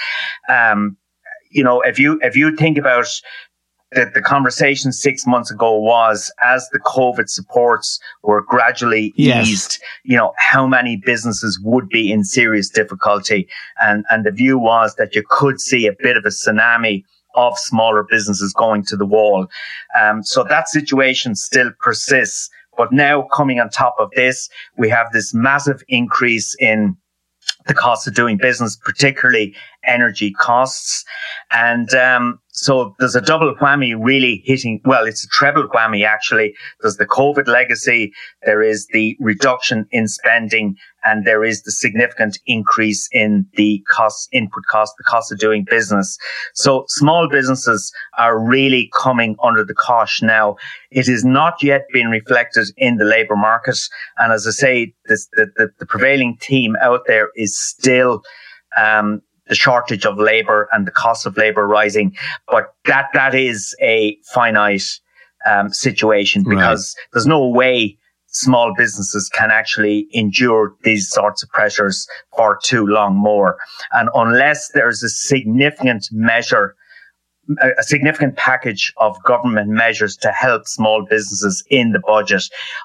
Um, 0.47 0.97
you 1.49 1.63
know, 1.63 1.81
if 1.81 1.99
you, 1.99 2.17
if 2.21 2.37
you 2.37 2.55
think 2.55 2.77
about 2.77 3.07
that 3.93 4.13
the 4.13 4.21
conversation 4.21 4.91
six 4.91 5.27
months 5.27 5.51
ago 5.51 5.77
was 5.77 6.31
as 6.41 6.69
the 6.69 6.79
COVID 6.79 7.29
supports 7.29 7.99
were 8.23 8.41
gradually 8.41 9.13
yes. 9.15 9.47
eased, 9.47 9.83
you 10.03 10.15
know, 10.15 10.33
how 10.37 10.65
many 10.65 10.95
businesses 10.95 11.59
would 11.63 11.89
be 11.89 12.11
in 12.11 12.23
serious 12.23 12.69
difficulty. 12.69 13.49
And, 13.81 14.05
and 14.09 14.25
the 14.25 14.31
view 14.31 14.57
was 14.57 14.95
that 14.95 15.13
you 15.13 15.23
could 15.29 15.59
see 15.59 15.87
a 15.87 15.93
bit 15.99 16.15
of 16.15 16.25
a 16.25 16.29
tsunami 16.29 17.03
of 17.35 17.57
smaller 17.57 18.03
businesses 18.03 18.53
going 18.53 18.83
to 18.85 18.95
the 18.95 19.05
wall. 19.05 19.47
Um, 20.01 20.23
so 20.23 20.43
that 20.43 20.69
situation 20.69 21.35
still 21.35 21.71
persists. 21.79 22.49
But 22.77 22.93
now 22.93 23.23
coming 23.33 23.59
on 23.59 23.69
top 23.69 23.95
of 23.99 24.09
this, 24.15 24.49
we 24.77 24.89
have 24.89 25.11
this 25.11 25.33
massive 25.33 25.83
increase 25.89 26.55
in 26.59 26.95
the 27.67 27.73
cost 27.73 28.07
of 28.07 28.13
doing 28.13 28.37
business, 28.37 28.75
particularly 28.75 29.55
energy 29.85 30.31
costs. 30.31 31.03
And 31.51 31.93
um, 31.93 32.39
so 32.53 32.95
there's 32.99 33.15
a 33.15 33.21
double 33.21 33.55
whammy 33.55 33.95
really 33.97 34.41
hitting, 34.45 34.81
well, 34.85 35.05
it's 35.05 35.23
a 35.23 35.27
treble 35.27 35.67
whammy 35.69 36.05
actually. 36.05 36.53
There's 36.81 36.97
the 36.97 37.05
COVID 37.05 37.47
legacy, 37.47 38.11
there 38.43 38.61
is 38.61 38.87
the 38.87 39.17
reduction 39.19 39.85
in 39.91 40.07
spending, 40.07 40.75
and 41.03 41.25
there 41.25 41.43
is 41.43 41.63
the 41.63 41.71
significant 41.71 42.37
increase 42.45 43.09
in 43.11 43.47
the 43.55 43.83
cost, 43.89 44.29
input 44.31 44.65
cost, 44.69 44.93
the 44.97 45.03
cost 45.03 45.31
of 45.31 45.39
doing 45.39 45.65
business. 45.69 46.17
So 46.53 46.85
small 46.87 47.29
businesses 47.29 47.91
are 48.17 48.39
really 48.39 48.91
coming 48.93 49.35
under 49.41 49.63
the 49.63 49.73
cosh 49.73 50.21
now. 50.21 50.57
It 50.91 51.07
is 51.07 51.23
not 51.23 51.63
yet 51.63 51.85
been 51.93 52.09
reflected 52.09 52.67
in 52.77 52.97
the 52.97 53.05
labour 53.05 53.35
market. 53.37 53.77
And 54.17 54.33
as 54.33 54.45
I 54.45 54.51
say, 54.51 54.93
this, 55.05 55.27
the, 55.33 55.47
the, 55.55 55.69
the 55.79 55.85
prevailing 55.85 56.37
theme 56.41 56.75
out 56.81 57.01
there 57.07 57.29
is 57.35 57.57
still 57.57 58.21
um, 58.77 59.21
the 59.51 59.55
shortage 59.55 60.05
of 60.05 60.17
labor 60.17 60.69
and 60.71 60.87
the 60.87 60.91
cost 60.91 61.25
of 61.25 61.35
labor 61.35 61.67
rising. 61.67 62.15
But 62.47 62.73
that, 62.85 63.07
that 63.13 63.35
is 63.35 63.75
a 63.81 64.17
finite, 64.33 64.87
um, 65.45 65.73
situation 65.73 66.45
because 66.47 66.95
right. 66.97 67.07
there's 67.11 67.27
no 67.27 67.49
way 67.49 67.97
small 68.27 68.73
businesses 68.77 69.27
can 69.27 69.51
actually 69.51 70.07
endure 70.13 70.73
these 70.83 71.09
sorts 71.09 71.43
of 71.43 71.49
pressures 71.49 72.07
for 72.33 72.57
too 72.63 72.85
long 72.87 73.13
more. 73.13 73.57
And 73.91 74.07
unless 74.15 74.71
there's 74.71 75.03
a 75.03 75.09
significant 75.09 76.07
measure, 76.13 76.73
a 77.77 77.83
significant 77.83 78.37
package 78.37 78.93
of 78.97 79.21
government 79.23 79.67
measures 79.69 80.15
to 80.17 80.31
help 80.31 80.65
small 80.65 81.05
businesses 81.09 81.61
in 81.69 81.91
the 81.91 81.99
budget, 82.07 82.43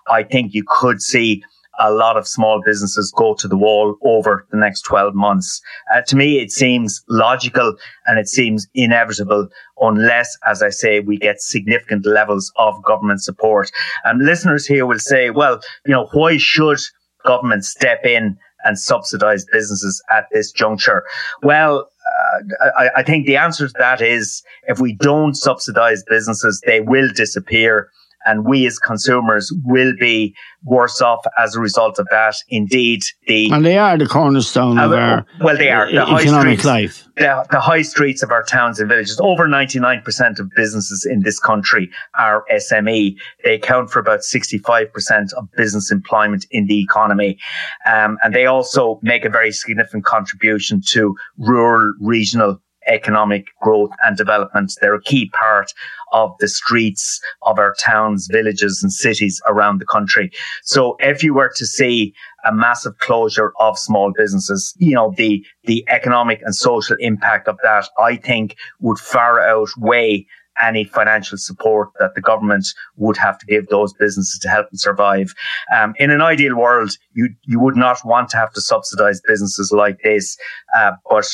I 0.09 0.25
think 0.25 0.53
you 0.53 0.65
could 0.67 1.01
see 1.01 1.45
a 1.79 1.93
lot 1.93 2.17
of 2.17 2.27
small 2.27 2.63
businesses 2.65 3.13
go 3.17 3.35
to 3.35 3.49
the 3.49 3.57
wall 3.57 3.97
over 4.03 4.47
the 4.51 4.57
next 4.57 4.83
12 4.83 5.15
months. 5.15 5.61
Uh, 5.95 6.03
to 6.03 6.17
me, 6.17 6.41
it 6.41 6.51
seems 6.51 7.03
logical 7.09 7.75
and 8.07 8.19
it 8.19 8.29
seems 8.29 8.67
inevitable 8.75 9.49
unless, 9.81 10.37
as 10.47 10.63
I 10.63 10.71
say, 10.71 11.01
we 11.01 11.19
get 11.19 11.41
significant 11.41 12.07
levels 12.07 12.53
of 12.57 12.83
government 12.85 13.23
support. 13.23 13.71
And 14.05 14.25
listeners 14.25 14.67
here 14.67 14.87
will 14.87 14.99
say, 14.99 15.31
well, 15.31 15.61
you 15.85 15.93
know, 15.93 16.09
why 16.13 16.39
should 16.39 16.79
government 17.25 17.65
step 17.65 18.05
in 18.05 18.39
and 18.65 18.79
subsidize 18.79 19.45
businesses 19.53 20.03
at 20.11 20.27
this 20.33 20.51
juncture? 20.51 21.05
Well, 21.43 21.91
uh, 22.07 22.69
I, 22.79 22.91
I 22.97 23.03
think 23.03 23.27
the 23.27 23.37
answer 23.37 23.69
to 23.69 23.75
that 23.79 24.01
is 24.01 24.43
if 24.67 24.81
we 24.81 24.95
don't 24.95 25.35
subsidize 25.35 26.03
businesses, 26.09 26.63
they 26.67 26.81
will 26.81 27.09
disappear 27.15 27.91
and 28.27 28.45
we 28.45 28.67
as 28.67 28.79
consumers 28.79 29.53
will 29.65 29.95
be 29.99 30.35
worse 30.65 31.01
off 31.01 31.25
as 31.39 31.55
a 31.55 31.61
result 31.61 31.99
of 31.99 32.07
that. 32.11 32.35
Indeed, 32.49 33.03
the 33.27 33.51
and 33.51 33.65
they 33.65 33.79
are 33.79 33.97
the 33.97 34.07
cornerstone 34.07 34.79
uh, 34.79 34.87
of 34.87 34.93
our 34.93 35.27
well, 35.41 35.57
they 35.57 35.71
are 35.71 35.91
the 35.91 36.03
economic 36.03 36.61
streets, 36.61 36.65
life. 36.65 37.09
The, 37.17 37.47
the, 37.51 37.61
high 37.61 37.83
streets 37.83 38.23
of 38.23 38.31
our 38.31 38.43
towns 38.43 38.79
and 38.81 38.89
villages. 38.89 39.19
Over 39.23 39.47
ninety 39.49 39.79
nine 39.79 40.03
percent 40.03 40.39
of 40.39 40.51
businesses 40.57 41.07
in 41.07 41.23
this 41.23 41.39
country 41.39 41.91
are 42.19 42.45
SME. 42.53 43.17
They 43.45 43.55
account 43.55 43.91
for 43.91 44.01
about 44.01 44.25
sixty 44.25 44.59
five 44.59 44.93
percent 44.93 45.33
of 45.35 45.49
business 45.57 45.91
employment 45.91 46.47
in 46.51 46.67
the 46.67 46.81
economy, 46.81 47.39
um, 47.91 48.19
and 48.23 48.35
they 48.35 48.47
also 48.47 48.99
make 49.03 49.25
a 49.25 49.31
very 49.31 49.53
significant 49.53 50.05
contribution 50.05 50.83
to 50.89 51.15
rural, 51.39 51.95
regional 52.01 52.61
economic 52.87 53.47
growth 53.61 53.91
and 54.05 54.17
development. 54.17 54.73
They're 54.81 54.95
a 54.95 55.03
key 55.03 55.31
part 55.31 55.73
of 56.13 56.33
the 56.39 56.49
streets 56.49 57.21
of 57.43 57.59
our 57.59 57.75
towns, 57.81 58.29
villages 58.31 58.81
and 58.83 58.93
cities 58.93 59.41
around 59.47 59.81
the 59.81 59.87
country. 59.87 60.31
So 60.63 60.97
if 61.01 61.23
you 61.23 61.35
were 61.35 61.53
to 61.57 61.67
see 61.67 62.15
a 62.45 62.53
massive 62.53 62.99
closure 62.99 63.53
of 63.59 63.79
small 63.79 64.13
businesses, 64.17 64.75
you 64.79 64.95
know, 64.95 65.13
the, 65.17 65.45
the 65.65 65.85
economic 65.89 66.41
and 66.43 66.55
social 66.55 66.97
impact 67.01 67.49
of 67.49 67.59
that, 67.63 67.89
I 67.99 68.17
think 68.17 68.57
would 68.81 68.99
far 68.99 69.41
outweigh 69.41 70.27
any 70.63 70.85
financial 70.85 71.39
support 71.39 71.91
that 71.99 72.15
the 72.15 72.21
government 72.21 72.67
would 72.97 73.17
have 73.17 73.39
to 73.39 73.47
give 73.47 73.69
those 73.69 73.93
businesses 73.93 74.39
to 74.41 74.49
help 74.49 74.71
them 74.71 74.79
survive. 74.79 75.35
Um, 75.75 75.95
in 75.99 76.11
an 76.11 76.23
ideal 76.23 76.57
world, 76.57 76.97
you 77.13 77.29
you 77.43 77.61
would 77.61 77.77
not 77.77 77.99
want 78.05 78.31
to 78.31 78.37
have 78.37 78.53
to 78.55 78.61
subsidize 78.61 79.21
businesses 79.27 79.73
like 79.73 80.01
this, 80.03 80.37
uh, 80.77 80.93
but 81.11 81.29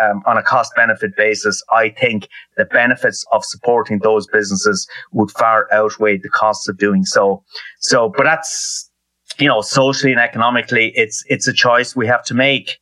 um, 0.00 0.22
on 0.26 0.36
a 0.36 0.42
cost 0.42 0.72
benefit 0.76 1.16
basis, 1.16 1.62
I 1.72 1.90
think 1.90 2.28
the 2.56 2.64
benefits 2.64 3.24
of 3.32 3.44
supporting 3.44 4.00
those 4.00 4.26
businesses 4.26 4.86
would 5.12 5.30
far 5.30 5.68
outweigh 5.72 6.18
the 6.18 6.28
costs 6.28 6.68
of 6.68 6.78
doing 6.78 7.04
so. 7.04 7.42
So, 7.80 8.12
but 8.16 8.24
that's, 8.24 8.90
you 9.38 9.48
know, 9.48 9.60
socially 9.60 10.12
and 10.12 10.20
economically, 10.20 10.92
it's, 10.94 11.24
it's 11.28 11.48
a 11.48 11.52
choice 11.52 11.94
we 11.94 12.06
have 12.06 12.24
to 12.24 12.34
make. 12.34 12.78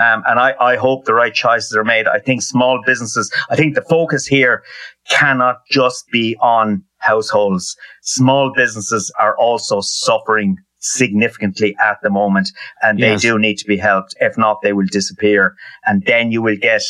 Um, 0.00 0.22
and 0.26 0.38
I, 0.38 0.54
I 0.60 0.76
hope 0.76 1.04
the 1.04 1.14
right 1.14 1.34
choices 1.34 1.74
are 1.74 1.84
made. 1.84 2.06
I 2.06 2.20
think 2.20 2.42
small 2.42 2.80
businesses, 2.86 3.32
I 3.50 3.56
think 3.56 3.74
the 3.74 3.82
focus 3.82 4.26
here 4.26 4.62
cannot 5.10 5.56
just 5.70 6.04
be 6.12 6.36
on 6.40 6.84
households. 6.98 7.76
Small 8.02 8.52
businesses 8.54 9.12
are 9.18 9.36
also 9.38 9.80
suffering 9.80 10.56
significantly 10.80 11.76
at 11.80 11.98
the 12.02 12.10
moment 12.10 12.50
and 12.82 12.98
yes. 12.98 13.22
they 13.22 13.28
do 13.28 13.38
need 13.38 13.56
to 13.56 13.66
be 13.66 13.76
helped. 13.76 14.14
If 14.20 14.38
not, 14.38 14.60
they 14.62 14.72
will 14.72 14.86
disappear. 14.86 15.54
And 15.86 16.04
then 16.06 16.32
you 16.32 16.42
will 16.42 16.56
get 16.56 16.82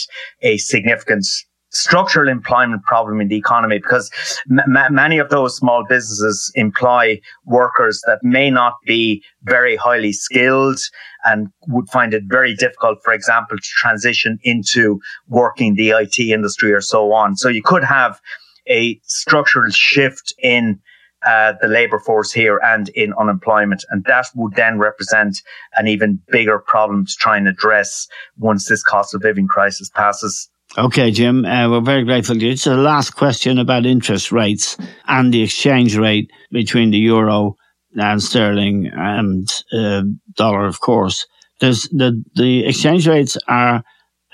a 0.43 0.59
significant 0.59 1.27
structural 1.71 2.29
employment 2.29 2.83
problem 2.83 3.21
in 3.21 3.29
the 3.29 3.37
economy 3.37 3.79
because 3.79 4.11
m- 4.51 4.87
many 4.91 5.19
of 5.19 5.29
those 5.29 5.57
small 5.57 5.85
businesses 5.87 6.51
employ 6.55 7.21
workers 7.45 8.03
that 8.07 8.19
may 8.23 8.51
not 8.51 8.75
be 8.87 9.23
very 9.43 9.77
highly 9.77 10.13
skilled 10.13 10.81
and 11.25 11.49
would 11.69 11.89
find 11.89 12.15
it 12.15 12.23
very 12.27 12.55
difficult, 12.55 12.99
for 13.05 13.13
example, 13.13 13.57
to 13.57 13.63
transition 13.63 14.39
into 14.43 14.99
working 15.29 15.75
the 15.75 15.91
IT 15.91 16.19
industry 16.19 16.73
or 16.73 16.81
so 16.81 17.13
on. 17.13 17.37
So 17.37 17.49
you 17.49 17.63
could 17.63 17.85
have 17.85 18.19
a 18.67 18.99
structural 19.05 19.71
shift 19.71 20.33
in 20.43 20.81
uh, 21.27 21.55
the 21.61 21.69
labour 21.69 21.99
force 21.99 22.33
here 22.33 22.61
and 22.65 22.89
in 22.91 23.13
unemployment. 23.15 23.85
And 23.91 24.05
that 24.05 24.27
would 24.35 24.55
then 24.55 24.79
represent 24.79 25.43
an 25.77 25.89
even 25.89 26.21
bigger 26.31 26.59
problem 26.59 27.07
to 27.07 27.15
try 27.19 27.37
and 27.37 27.49
address 27.49 28.07
once 28.39 28.69
this 28.69 28.83
cost 28.83 29.15
of 29.15 29.23
living 29.23 29.49
crisis 29.49 29.91
passes. 29.91 30.49
Okay, 30.77 31.11
Jim, 31.11 31.45
uh, 31.45 31.69
we're 31.71 31.81
very 31.81 32.05
grateful 32.05 32.35
to 32.35 32.45
you. 32.45 32.53
It's 32.53 32.65
the 32.65 32.77
last 32.77 33.17
question 33.17 33.59
about 33.59 33.87
interest 33.87 34.31
rates 34.31 34.77
and 35.07 35.33
the 35.33 35.43
exchange 35.43 35.97
rate 35.97 36.31
between 36.53 36.91
the 36.91 36.99
euro 36.99 37.57
and 37.97 38.23
sterling 38.23 38.91
and 38.95 39.49
uh, 39.73 40.03
dollar, 40.35 40.67
of 40.67 40.81
course. 40.81 41.27
There's 41.61 41.89
the, 41.89 42.23
the 42.35 42.67
exchange 42.67 43.09
rates 43.09 43.37
are 43.49 43.83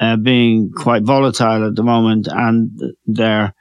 uh, 0.01 0.17
being 0.17 0.73
quite 0.77 1.05
volatile 1.05 1.67
at 1.67 1.77
the 1.77 1.85
moment 1.85 2.27
and 2.31 2.79
they're, 3.07 3.55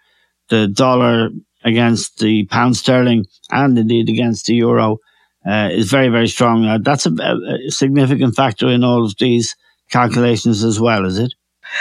the 0.50 0.68
dollar 0.68 1.30
against 1.64 2.20
the 2.20 2.46
pound 2.46 2.76
sterling 2.76 3.26
and 3.52 3.78
indeed 3.78 4.10
against 4.10 4.46
the 4.46 4.56
euro 4.56 4.98
uh, 5.46 5.70
is 5.72 5.90
very, 5.90 6.10
very 6.10 6.28
strong. 6.28 6.66
Uh, 6.66 6.78
that's 6.82 7.06
a, 7.06 7.12
a, 7.12 7.70
significant 7.72 8.36
factor 8.36 8.68
in 8.70 8.84
all 8.84 9.06
of 9.06 9.16
these 9.20 9.56
calculations 9.90 10.64
as 10.64 10.80
well, 10.80 11.06
is 11.06 11.18
it? 11.18 11.34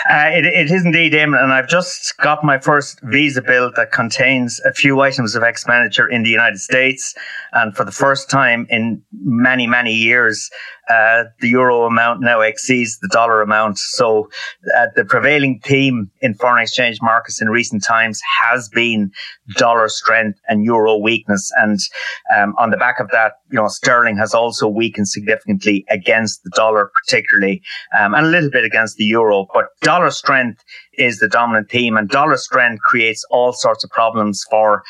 Uh, 0.08 0.30
it, 0.32 0.46
it 0.46 0.70
is 0.70 0.84
indeed, 0.84 1.12
Eamon, 1.12 1.42
and 1.42 1.52
I've 1.52 1.68
just 1.68 2.16
got 2.18 2.44
my 2.44 2.58
first 2.58 3.00
visa 3.02 3.42
bill 3.42 3.70
that 3.76 3.92
contains 3.92 4.60
a 4.64 4.72
few 4.72 5.00
items 5.00 5.34
of 5.34 5.42
expenditure 5.42 6.08
in 6.08 6.22
the 6.22 6.30
United 6.30 6.58
States. 6.58 7.14
And 7.52 7.76
for 7.76 7.84
the 7.84 7.92
first 7.92 8.30
time 8.30 8.66
in 8.70 9.02
many, 9.12 9.66
many 9.66 9.92
years, 9.92 10.50
uh, 10.92 11.24
the 11.40 11.48
euro 11.48 11.84
amount 11.84 12.20
now 12.20 12.40
exceeds 12.40 12.98
the 12.98 13.08
dollar 13.08 13.40
amount. 13.40 13.78
So 13.78 14.28
uh, 14.76 14.86
the 14.94 15.04
prevailing 15.04 15.60
theme 15.64 16.10
in 16.20 16.34
foreign 16.34 16.62
exchange 16.62 16.98
markets 17.00 17.40
in 17.40 17.48
recent 17.48 17.82
times 17.84 18.20
has 18.42 18.68
been 18.68 19.10
dollar 19.56 19.88
strength 19.88 20.38
and 20.48 20.64
euro 20.64 20.96
weakness. 20.96 21.50
And 21.56 21.78
um, 22.36 22.54
on 22.58 22.70
the 22.70 22.76
back 22.76 23.00
of 23.00 23.08
that, 23.12 23.32
you 23.50 23.58
know, 23.58 23.68
sterling 23.68 24.16
has 24.18 24.34
also 24.34 24.66
weakened 24.68 25.08
significantly 25.08 25.84
against 25.88 26.42
the 26.44 26.50
dollar, 26.54 26.90
particularly, 27.04 27.62
um, 27.98 28.14
and 28.14 28.26
a 28.26 28.28
little 28.28 28.50
bit 28.50 28.64
against 28.64 28.96
the 28.96 29.04
euro. 29.04 29.46
But 29.54 29.66
dollar 29.82 30.10
strength 30.10 30.62
is 30.98 31.18
the 31.18 31.28
dominant 31.28 31.70
theme, 31.70 31.96
and 31.96 32.08
dollar 32.08 32.36
strength 32.36 32.82
creates 32.82 33.24
all 33.30 33.52
sorts 33.52 33.82
of 33.84 33.90
problems 33.90 34.44
for 34.50 34.82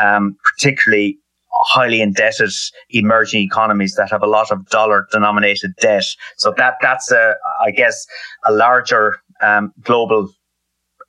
um, 0.00 0.36
particularly 0.44 1.18
highly 1.64 2.00
indebted 2.00 2.50
emerging 2.90 3.42
economies 3.42 3.94
that 3.94 4.10
have 4.10 4.22
a 4.22 4.26
lot 4.26 4.50
of 4.50 4.68
dollar 4.68 5.06
denominated 5.12 5.74
debt. 5.80 6.04
So 6.36 6.52
that 6.56 6.74
that's 6.80 7.10
a, 7.10 7.34
I 7.64 7.70
guess, 7.70 8.06
a 8.46 8.52
larger 8.52 9.20
um, 9.42 9.72
global 9.82 10.30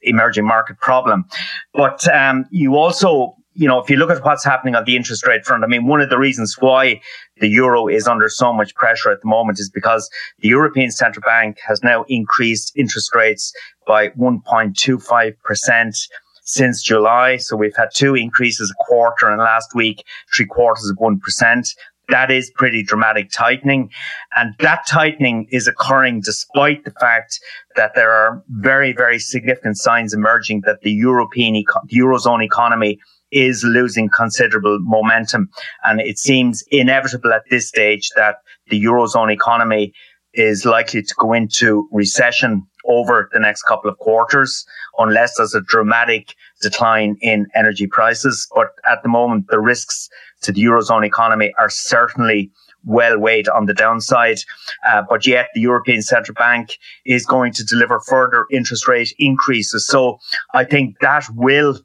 emerging 0.04 0.46
market 0.46 0.80
problem. 0.80 1.26
But 1.74 2.08
um, 2.14 2.46
you 2.52 2.76
also, 2.76 3.36
you 3.54 3.68
know, 3.68 3.80
if 3.80 3.90
you 3.90 3.98
look 3.98 4.10
at 4.10 4.24
what's 4.24 4.44
happening 4.44 4.76
on 4.76 4.86
the 4.86 4.96
interest 4.96 5.26
rate 5.28 5.46
front, 5.46 5.64
I 5.64 5.68
mean, 5.68 5.86
one 5.86 6.02
of 6.02 6.10
the 6.10 6.18
reasons 6.18 6.56
why 6.60 7.02
the 7.40 7.50
euro 7.50 7.88
is 7.88 8.08
under 8.08 8.30
so 8.30 8.54
much 8.54 8.74
pressure 8.76 9.12
at 9.12 9.22
the 9.22 9.28
moment 9.28 9.60
is 9.60 9.70
because 9.70 10.10
the 10.40 10.48
European 10.48 10.92
Central 10.92 11.24
Bank 11.24 11.58
has 11.68 11.84
now 11.84 12.06
increased 12.08 12.72
interest 12.76 13.14
rates 13.14 13.54
by 13.86 14.10
1.25 14.10 15.40
percent 15.44 15.98
since 16.42 16.82
July. 16.82 17.38
So 17.38 17.56
we've 17.56 17.76
had 17.76 17.90
two 17.94 18.16
increases 18.16 18.72
a 18.72 18.84
quarter 18.84 19.30
and 19.30 19.40
last 19.40 19.74
week, 19.76 20.04
three 20.36 20.46
quarters 20.46 20.90
of 20.90 20.98
1%. 20.98 21.76
That 22.10 22.30
is 22.30 22.52
pretty 22.56 22.84
dramatic 22.84 23.30
tightening. 23.32 23.90
And 24.36 24.54
that 24.60 24.86
tightening 24.88 25.48
is 25.50 25.68
occurring 25.68 26.22
despite 26.22 26.84
the 26.84 26.92
fact 26.92 27.40
that 27.76 27.96
there 27.96 28.12
are 28.12 28.44
very, 28.50 28.92
very 28.92 29.18
significant 29.20 29.78
signs 29.78 30.14
emerging 30.14 30.62
that 30.66 30.82
the 30.82 30.92
European, 30.92 31.64
Eurozone 31.94 32.44
economy 32.44 33.00
is 33.32 33.64
losing 33.64 34.10
considerable 34.10 34.80
momentum. 34.82 35.50
And 35.86 36.02
it 36.02 36.20
seems 36.20 36.64
inevitable 36.70 37.32
at 37.32 37.44
this 37.50 37.68
stage 37.68 38.10
that 38.18 38.38
the 38.68 38.84
Eurozone 38.84 39.32
economy 39.32 39.94
is 40.34 40.66
likely 40.66 41.02
to 41.02 41.14
go 41.18 41.34
into 41.34 41.88
recession 41.92 42.66
over 42.86 43.30
the 43.34 43.40
next 43.40 43.64
couple 43.64 43.90
of 43.90 43.98
quarters 43.98 44.66
unless 44.98 45.38
there's 45.38 45.54
a 45.54 45.62
dramatic 45.62 46.36
decline 46.62 47.18
in 47.22 47.48
energy 47.56 47.88
prices. 47.88 48.48
But 48.56 48.70
at 48.90 49.04
the 49.04 49.10
moment, 49.10 49.48
the 49.50 49.60
risks 49.60 50.10
to 50.42 50.52
the 50.52 50.64
Eurozone 50.64 51.06
economy 51.06 51.54
are 51.60 51.70
certainly 51.70 52.52
well 52.84 53.20
weighed 53.20 53.48
on 53.48 53.68
the 53.68 53.74
downside. 53.74 54.40
Uh, 54.88 55.04
but 55.08 55.28
yet 55.28 55.50
the 55.54 55.62
European 55.62 56.02
Central 56.02 56.34
Bank 56.34 56.78
is 57.06 57.26
going 57.26 57.54
to 57.54 57.64
deliver 57.64 58.00
further 58.00 58.46
interest 58.52 58.88
rate 58.88 59.14
increases. 59.20 59.86
So 59.86 60.18
I 60.54 60.64
think 60.64 61.00
that 61.02 61.26
will 61.36 61.80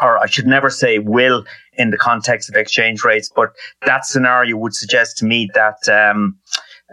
or 0.00 0.18
I 0.18 0.26
should 0.26 0.46
never 0.46 0.70
say 0.70 0.98
will 0.98 1.44
in 1.74 1.90
the 1.90 1.98
context 1.98 2.48
of 2.48 2.56
exchange 2.56 3.04
rates, 3.04 3.30
but 3.34 3.52
that 3.86 4.06
scenario 4.06 4.56
would 4.56 4.74
suggest 4.74 5.18
to 5.18 5.24
me 5.24 5.50
that 5.54 5.88
um, 5.88 6.38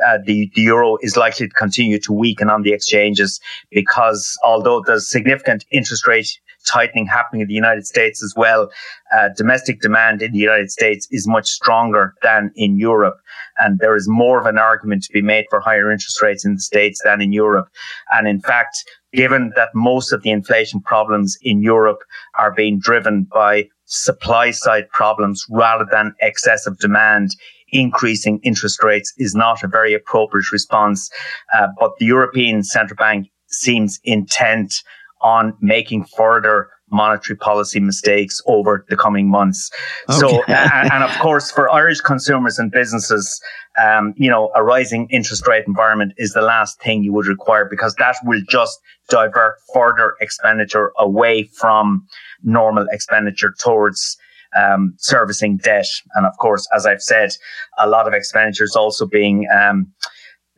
uh, 0.05 0.17
the, 0.25 0.49
the 0.55 0.61
euro 0.61 0.97
is 1.01 1.17
likely 1.17 1.47
to 1.47 1.53
continue 1.53 1.99
to 1.99 2.13
weaken 2.13 2.49
on 2.49 2.63
the 2.63 2.73
exchanges 2.73 3.39
because 3.69 4.37
although 4.43 4.81
there's 4.85 5.09
significant 5.09 5.65
interest 5.71 6.07
rate 6.07 6.39
tightening 6.65 7.05
happening 7.05 7.41
in 7.41 7.47
the 7.47 7.53
United 7.53 7.85
States 7.85 8.23
as 8.23 8.33
well, 8.35 8.69
uh, 9.15 9.29
domestic 9.35 9.81
demand 9.81 10.21
in 10.21 10.31
the 10.31 10.39
United 10.39 10.71
States 10.71 11.07
is 11.11 11.27
much 11.27 11.47
stronger 11.47 12.13
than 12.21 12.51
in 12.55 12.77
Europe. 12.77 13.17
And 13.59 13.79
there 13.79 13.95
is 13.95 14.07
more 14.07 14.39
of 14.39 14.45
an 14.45 14.57
argument 14.57 15.03
to 15.03 15.13
be 15.13 15.21
made 15.21 15.45
for 15.49 15.59
higher 15.59 15.91
interest 15.91 16.21
rates 16.21 16.45
in 16.45 16.55
the 16.55 16.61
States 16.61 17.01
than 17.03 17.21
in 17.21 17.33
Europe. 17.33 17.67
And 18.13 18.27
in 18.27 18.41
fact, 18.41 18.83
given 19.13 19.51
that 19.55 19.69
most 19.73 20.13
of 20.13 20.23
the 20.23 20.31
inflation 20.31 20.81
problems 20.81 21.37
in 21.41 21.61
Europe 21.61 21.99
are 22.37 22.53
being 22.53 22.79
driven 22.79 23.23
by 23.23 23.67
supply 23.85 24.51
side 24.51 24.89
problems 24.89 25.45
rather 25.49 25.85
than 25.91 26.15
excessive 26.21 26.77
demand, 26.79 27.31
increasing 27.71 28.39
interest 28.43 28.83
rates 28.83 29.13
is 29.17 29.35
not 29.35 29.63
a 29.63 29.67
very 29.67 29.93
appropriate 29.93 30.51
response. 30.51 31.09
Uh, 31.55 31.67
but 31.79 31.91
the 31.99 32.05
European 32.05 32.63
Central 32.63 32.97
Bank 32.97 33.27
seems 33.47 33.99
intent 34.03 34.83
on 35.21 35.53
making 35.61 36.05
further 36.05 36.69
monetary 36.91 37.37
policy 37.37 37.79
mistakes 37.79 38.41
over 38.47 38.85
the 38.89 38.97
coming 38.97 39.29
months. 39.29 39.71
Okay. 40.09 40.19
So, 40.19 40.43
and, 40.47 40.91
and, 40.91 41.03
of 41.03 41.17
course, 41.19 41.49
for 41.49 41.71
Irish 41.71 42.01
consumers 42.01 42.59
and 42.59 42.71
businesses, 42.71 43.41
um, 43.81 44.13
you 44.17 44.29
know, 44.29 44.51
a 44.55 44.63
rising 44.63 45.07
interest 45.09 45.47
rate 45.47 45.63
environment 45.65 46.13
is 46.17 46.33
the 46.33 46.41
last 46.41 46.81
thing 46.81 47.03
you 47.03 47.13
would 47.13 47.27
require 47.27 47.65
because 47.69 47.95
that 47.95 48.17
will 48.25 48.41
just 48.49 48.77
divert 49.09 49.55
further 49.73 50.15
expenditure 50.19 50.91
away 50.99 51.43
from 51.43 52.05
normal 52.43 52.85
expenditure 52.91 53.53
towards 53.57 54.17
um, 54.55 54.93
servicing 54.97 55.57
debt. 55.57 55.87
And 56.15 56.25
of 56.25 56.37
course, 56.37 56.67
as 56.75 56.85
I've 56.85 57.01
said, 57.01 57.31
a 57.77 57.87
lot 57.87 58.07
of 58.07 58.13
expenditure 58.13 58.63
is 58.63 58.75
also 58.75 59.05
being 59.05 59.47
um, 59.53 59.91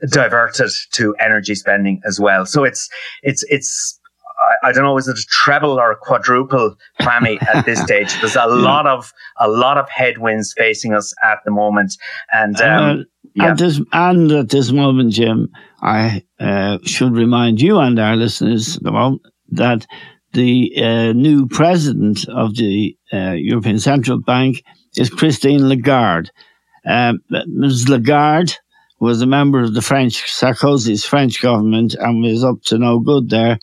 diverted 0.09 0.71
to 0.91 1.15
energy 1.19 1.55
spending 1.55 2.01
as 2.05 2.19
well. 2.19 2.45
So 2.45 2.63
it's 2.63 2.89
it's 3.21 3.43
it's 3.49 3.99
I, 4.63 4.69
I, 4.69 4.71
don't 4.71 4.83
know, 4.83 4.97
is 4.97 5.07
it 5.07 5.17
a 5.17 5.25
treble 5.29 5.79
or 5.79 5.91
a 5.91 5.95
quadruple 5.95 6.75
whammy 7.01 7.41
at 7.43 7.65
this 7.65 7.81
stage? 7.83 8.13
There's 8.19 8.35
a 8.35 8.47
lot 8.47 8.87
of 8.87 9.11
a 9.39 9.47
lot 9.47 9.77
of 9.77 9.89
headwinds 9.89 10.53
facing 10.57 10.93
us 10.93 11.13
at 11.23 11.39
the 11.45 11.51
moment, 11.51 11.93
and 12.31 12.59
um, 12.61 12.99
uh, 12.99 13.03
yeah. 13.35 13.51
at 13.51 13.57
this 13.57 13.79
and 13.91 14.31
at 14.31 14.49
this 14.49 14.71
moment, 14.71 15.13
Jim, 15.13 15.49
I 15.81 16.23
uh, 16.39 16.79
should 16.83 17.13
remind 17.13 17.61
you 17.61 17.79
and 17.79 17.99
our 17.99 18.15
listeners 18.15 18.79
well, 18.81 19.19
that 19.49 19.85
the 20.33 20.73
uh, 20.77 21.13
new 21.13 21.47
president 21.47 22.27
of 22.27 22.55
the 22.55 22.97
uh, 23.11 23.31
European 23.31 23.79
Central 23.79 24.19
Bank 24.19 24.63
is 24.97 25.09
Christine 25.09 25.69
Lagarde. 25.69 26.29
Um, 26.85 27.19
Ms. 27.29 27.87
Lagarde 27.87 28.53
was 28.99 29.21
a 29.21 29.25
member 29.25 29.61
of 29.61 29.73
the 29.73 29.81
French 29.81 30.23
Sarkozy's 30.31 31.05
French 31.05 31.41
government 31.41 31.93
and 31.93 32.21
was 32.21 32.43
up 32.43 32.61
to 32.63 32.77
no 32.77 32.99
good 32.99 33.29
there 33.29 33.59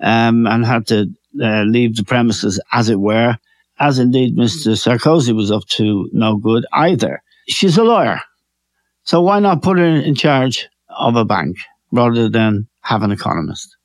um, 0.00 0.46
and 0.46 0.64
had 0.64 0.86
to 0.88 1.06
uh, 1.42 1.62
leave 1.62 1.96
the 1.96 2.04
premises, 2.04 2.60
as 2.72 2.88
it 2.88 3.00
were, 3.00 3.36
as 3.78 3.98
indeed 3.98 4.36
Mr. 4.36 4.76
Sarkozy 4.76 5.34
was 5.34 5.50
up 5.50 5.64
to 5.66 6.08
no 6.12 6.36
good 6.36 6.66
either. 6.72 7.22
She's 7.48 7.78
a 7.78 7.84
lawyer. 7.84 8.20
So 9.04 9.20
why 9.22 9.40
not 9.40 9.62
put 9.62 9.78
her 9.78 9.84
in 9.84 10.14
charge 10.14 10.68
of 10.88 11.16
a 11.16 11.24
bank 11.24 11.56
rather 11.90 12.28
than 12.28 12.68
have 12.82 13.02
an 13.02 13.10
economist? 13.10 13.76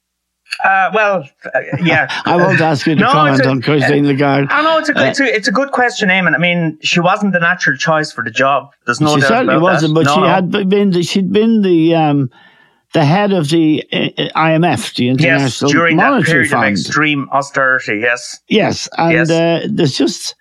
Uh, 0.63 0.91
well, 0.93 1.29
uh, 1.45 1.59
yeah. 1.83 2.07
I 2.25 2.35
won't 2.35 2.59
ask 2.61 2.87
you 2.87 2.95
to 2.95 3.01
no, 3.01 3.11
comment 3.11 3.45
a, 3.45 3.49
on 3.49 3.61
Christine 3.61 4.05
uh, 4.05 4.09
Lagarde. 4.09 4.47
I 4.49 4.63
know 4.63 4.79
it's 4.79 4.89
a, 4.89 4.93
good, 4.93 5.07
it's, 5.07 5.19
a, 5.19 5.23
it's 5.23 5.47
a 5.47 5.51
good 5.51 5.71
question, 5.71 6.09
Eamon. 6.09 6.33
I 6.33 6.39
mean, 6.39 6.79
she 6.81 6.99
wasn't 6.99 7.33
the 7.33 7.39
natural 7.39 7.77
choice 7.77 8.11
for 8.11 8.23
the 8.23 8.31
job. 8.31 8.71
There's 8.85 8.99
no 8.99 9.15
she 9.15 9.21
doubt 9.21 9.27
certainly 9.27 9.59
wasn't, 9.59 9.93
that. 9.93 10.03
but 10.03 10.05
no, 10.05 10.15
she 10.15 10.21
no. 10.21 10.27
had 10.27 10.69
been 10.69 10.89
the, 10.91 11.03
she'd 11.03 11.31
been 11.31 11.61
the 11.61 11.95
um, 11.95 12.31
the 12.93 13.05
head 13.05 13.33
of 13.33 13.49
the 13.49 13.83
uh, 13.91 13.97
uh 14.17 14.29
IMF, 14.35 14.95
the 14.95 15.09
International 15.09 15.69
yes, 15.69 15.75
during 15.75 15.97
Monetary 15.97 16.21
that 16.21 16.25
period 16.25 16.49
Fund. 16.49 16.65
of 16.65 16.71
extreme 16.71 17.29
austerity. 17.31 17.99
Yes, 17.99 18.39
yes, 18.47 18.89
and 18.97 19.13
yes. 19.13 19.29
Uh, 19.29 19.67
there's 19.69 19.97
just 19.97 20.35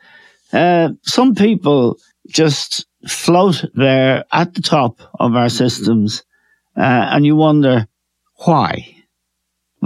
uh, 0.52 0.90
some 1.02 1.34
people 1.34 1.98
just 2.28 2.86
float 3.07 3.64
there 3.74 4.24
at 4.32 4.54
the 4.54 4.62
top 4.62 5.00
of 5.20 5.34
our 5.34 5.48
systems, 5.48 6.24
uh, 6.76 6.80
and 7.11 7.26
you 7.26 7.36
wonder 7.36 7.86
why. 8.44 8.95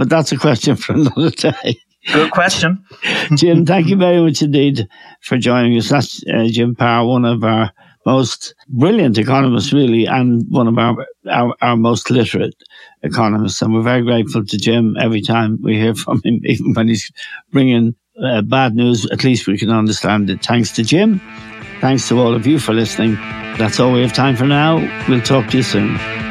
But 0.01 0.09
that's 0.09 0.31
a 0.31 0.37
question 0.37 0.77
for 0.77 0.93
another 0.93 1.29
day. 1.29 1.79
Good 2.11 2.31
question. 2.31 2.83
Jim, 3.35 3.67
thank 3.67 3.85
you 3.85 3.95
very 3.95 4.19
much 4.19 4.41
indeed 4.41 4.87
for 5.21 5.37
joining 5.37 5.77
us. 5.77 5.89
That's 5.89 6.23
uh, 6.25 6.47
Jim 6.47 6.73
Power, 6.73 7.07
one 7.07 7.23
of 7.23 7.43
our 7.43 7.71
most 8.03 8.55
brilliant 8.67 9.19
economists, 9.19 9.71
really, 9.71 10.07
and 10.07 10.43
one 10.49 10.67
of 10.67 10.75
our, 10.79 11.05
our, 11.29 11.55
our, 11.61 11.77
most 11.77 12.09
literate 12.09 12.55
economists. 13.03 13.61
And 13.61 13.75
we're 13.75 13.83
very 13.83 14.01
grateful 14.01 14.43
to 14.43 14.57
Jim 14.57 14.97
every 14.99 15.21
time 15.21 15.59
we 15.61 15.75
hear 15.75 15.93
from 15.93 16.19
him, 16.25 16.41
even 16.45 16.73
when 16.73 16.87
he's 16.87 17.11
bringing 17.51 17.93
uh, 18.19 18.41
bad 18.41 18.73
news. 18.73 19.05
At 19.11 19.23
least 19.23 19.45
we 19.45 19.59
can 19.59 19.69
understand 19.69 20.31
it. 20.31 20.43
Thanks 20.43 20.71
to 20.77 20.83
Jim. 20.83 21.21
Thanks 21.79 22.07
to 22.07 22.19
all 22.19 22.33
of 22.33 22.47
you 22.47 22.57
for 22.57 22.73
listening. 22.73 23.13
That's 23.59 23.79
all 23.79 23.93
we 23.93 24.01
have 24.01 24.13
time 24.13 24.35
for 24.35 24.47
now. 24.47 24.77
We'll 25.07 25.21
talk 25.21 25.51
to 25.51 25.57
you 25.57 25.63
soon. 25.63 26.30